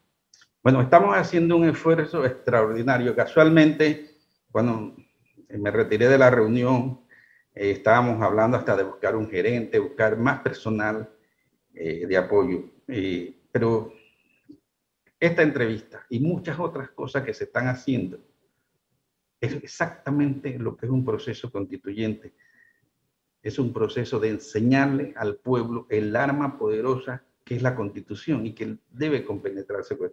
Bueno, 0.62 0.82
estamos 0.82 1.16
haciendo 1.16 1.56
un 1.56 1.68
esfuerzo 1.68 2.24
extraordinario. 2.24 3.14
Casualmente, 3.14 4.16
cuando 4.50 4.94
eh, 4.98 5.03
me 5.58 5.70
retiré 5.70 6.08
de 6.08 6.18
la 6.18 6.30
reunión, 6.30 7.00
eh, 7.54 7.70
estábamos 7.70 8.20
hablando 8.22 8.56
hasta 8.56 8.76
de 8.76 8.84
buscar 8.84 9.16
un 9.16 9.28
gerente, 9.30 9.78
buscar 9.78 10.18
más 10.18 10.40
personal 10.40 11.08
eh, 11.74 12.06
de 12.06 12.16
apoyo. 12.16 12.70
pero 13.52 13.92
esta 15.20 15.42
entrevista 15.42 16.04
y 16.10 16.20
muchas 16.20 16.58
otras 16.58 16.90
cosas 16.90 17.22
que 17.22 17.32
se 17.32 17.44
están 17.44 17.68
haciendo 17.68 18.18
es 19.40 19.54
exactamente 19.54 20.58
lo 20.58 20.76
que 20.76 20.86
es 20.86 20.92
un 20.92 21.04
proceso 21.04 21.50
constituyente. 21.50 22.34
Es 23.42 23.58
un 23.58 23.72
proceso 23.72 24.18
de 24.18 24.30
enseñarle 24.30 25.12
al 25.16 25.36
pueblo 25.36 25.86
el 25.90 26.16
arma 26.16 26.58
poderosa 26.58 27.24
que 27.44 27.56
es 27.56 27.62
la 27.62 27.76
constitución 27.76 28.46
y 28.46 28.54
que 28.54 28.78
debe 28.90 29.24
compenetrarse 29.24 29.98
con 29.98 30.10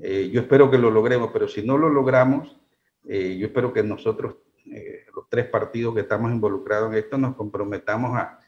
yo 0.00 0.40
espero 0.40 0.70
que 0.70 0.78
lo 0.78 0.92
logremos, 0.92 1.30
pero 1.32 1.48
si 1.48 1.62
no 1.62 1.76
lo 1.76 1.88
logramos, 1.88 2.60
yo 3.02 3.46
espero 3.46 3.72
que 3.72 3.82
nosotros 3.82 4.36
eh, 4.72 5.06
los 5.14 5.28
tres 5.28 5.46
partidos 5.46 5.94
que 5.94 6.00
estamos 6.02 6.30
involucrados 6.30 6.92
en 6.92 6.98
esto, 6.98 7.18
nos 7.18 7.34
comprometamos 7.36 8.16
a, 8.16 8.40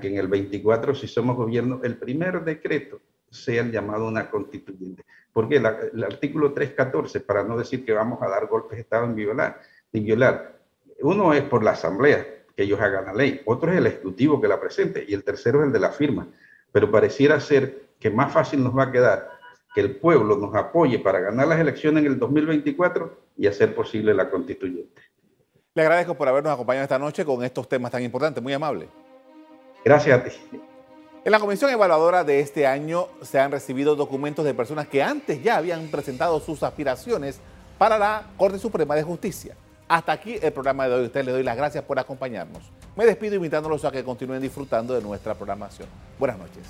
que 0.00 0.08
en 0.08 0.16
el 0.16 0.28
24, 0.28 0.94
si 0.94 1.06
somos 1.06 1.36
gobierno, 1.36 1.80
el 1.82 1.98
primer 1.98 2.42
decreto 2.42 3.00
sea 3.30 3.62
el 3.62 3.70
llamado 3.70 4.08
una 4.08 4.30
constituyente. 4.30 5.04
Porque 5.32 5.56
el 5.56 6.04
artículo 6.04 6.52
314, 6.52 7.20
para 7.20 7.44
no 7.44 7.58
decir 7.58 7.84
que 7.84 7.92
vamos 7.92 8.22
a 8.22 8.28
dar 8.28 8.46
golpes 8.46 8.76
de 8.76 8.82
Estado 8.82 9.04
en 9.04 9.14
violar, 9.14 9.60
en 9.92 10.04
violar, 10.04 10.60
uno 11.00 11.34
es 11.34 11.42
por 11.42 11.62
la 11.62 11.72
asamblea, 11.72 12.24
que 12.56 12.62
ellos 12.62 12.80
hagan 12.80 13.06
la 13.06 13.12
ley, 13.12 13.42
otro 13.46 13.72
es 13.72 13.78
el 13.78 13.86
ejecutivo 13.86 14.40
que 14.40 14.48
la 14.48 14.60
presente 14.60 15.04
y 15.06 15.12
el 15.12 15.24
tercero 15.24 15.60
es 15.60 15.66
el 15.66 15.72
de 15.72 15.80
la 15.80 15.90
firma. 15.90 16.28
Pero 16.72 16.90
pareciera 16.90 17.40
ser 17.40 17.88
que 17.98 18.10
más 18.10 18.32
fácil 18.32 18.62
nos 18.62 18.76
va 18.76 18.84
a 18.84 18.92
quedar 18.92 19.34
que 19.74 19.80
el 19.80 19.96
pueblo 19.96 20.36
nos 20.36 20.54
apoye 20.54 21.00
para 21.00 21.18
ganar 21.18 21.48
las 21.48 21.58
elecciones 21.58 22.04
en 22.04 22.12
el 22.12 22.18
2024 22.18 23.24
y 23.36 23.48
hacer 23.48 23.74
posible 23.74 24.14
la 24.14 24.30
constituyente. 24.30 25.02
Le 25.74 25.82
agradezco 25.82 26.14
por 26.14 26.28
habernos 26.28 26.52
acompañado 26.52 26.84
esta 26.84 27.00
noche 27.00 27.24
con 27.24 27.42
estos 27.42 27.68
temas 27.68 27.90
tan 27.90 28.00
importantes, 28.02 28.40
muy 28.40 28.52
amable. 28.52 28.88
Gracias 29.84 30.20
a 30.20 30.22
ti. 30.22 30.30
En 31.24 31.32
la 31.32 31.40
comisión 31.40 31.68
evaluadora 31.68 32.22
de 32.22 32.38
este 32.38 32.64
año 32.64 33.08
se 33.22 33.40
han 33.40 33.50
recibido 33.50 33.96
documentos 33.96 34.44
de 34.44 34.54
personas 34.54 34.86
que 34.86 35.02
antes 35.02 35.42
ya 35.42 35.56
habían 35.56 35.88
presentado 35.88 36.38
sus 36.38 36.62
aspiraciones 36.62 37.40
para 37.76 37.98
la 37.98 38.22
Corte 38.36 38.58
Suprema 38.58 38.94
de 38.94 39.02
Justicia. 39.02 39.56
Hasta 39.88 40.12
aquí 40.12 40.38
el 40.40 40.52
programa 40.52 40.86
de 40.86 40.94
hoy. 40.94 41.06
Ustedes 41.06 41.26
les 41.26 41.34
doy 41.34 41.42
las 41.42 41.56
gracias 41.56 41.82
por 41.82 41.98
acompañarnos. 41.98 42.62
Me 42.94 43.04
despido 43.04 43.34
invitándolos 43.34 43.84
a 43.84 43.90
que 43.90 44.04
continúen 44.04 44.40
disfrutando 44.40 44.94
de 44.94 45.02
nuestra 45.02 45.34
programación. 45.34 45.88
Buenas 46.20 46.38
noches. 46.38 46.62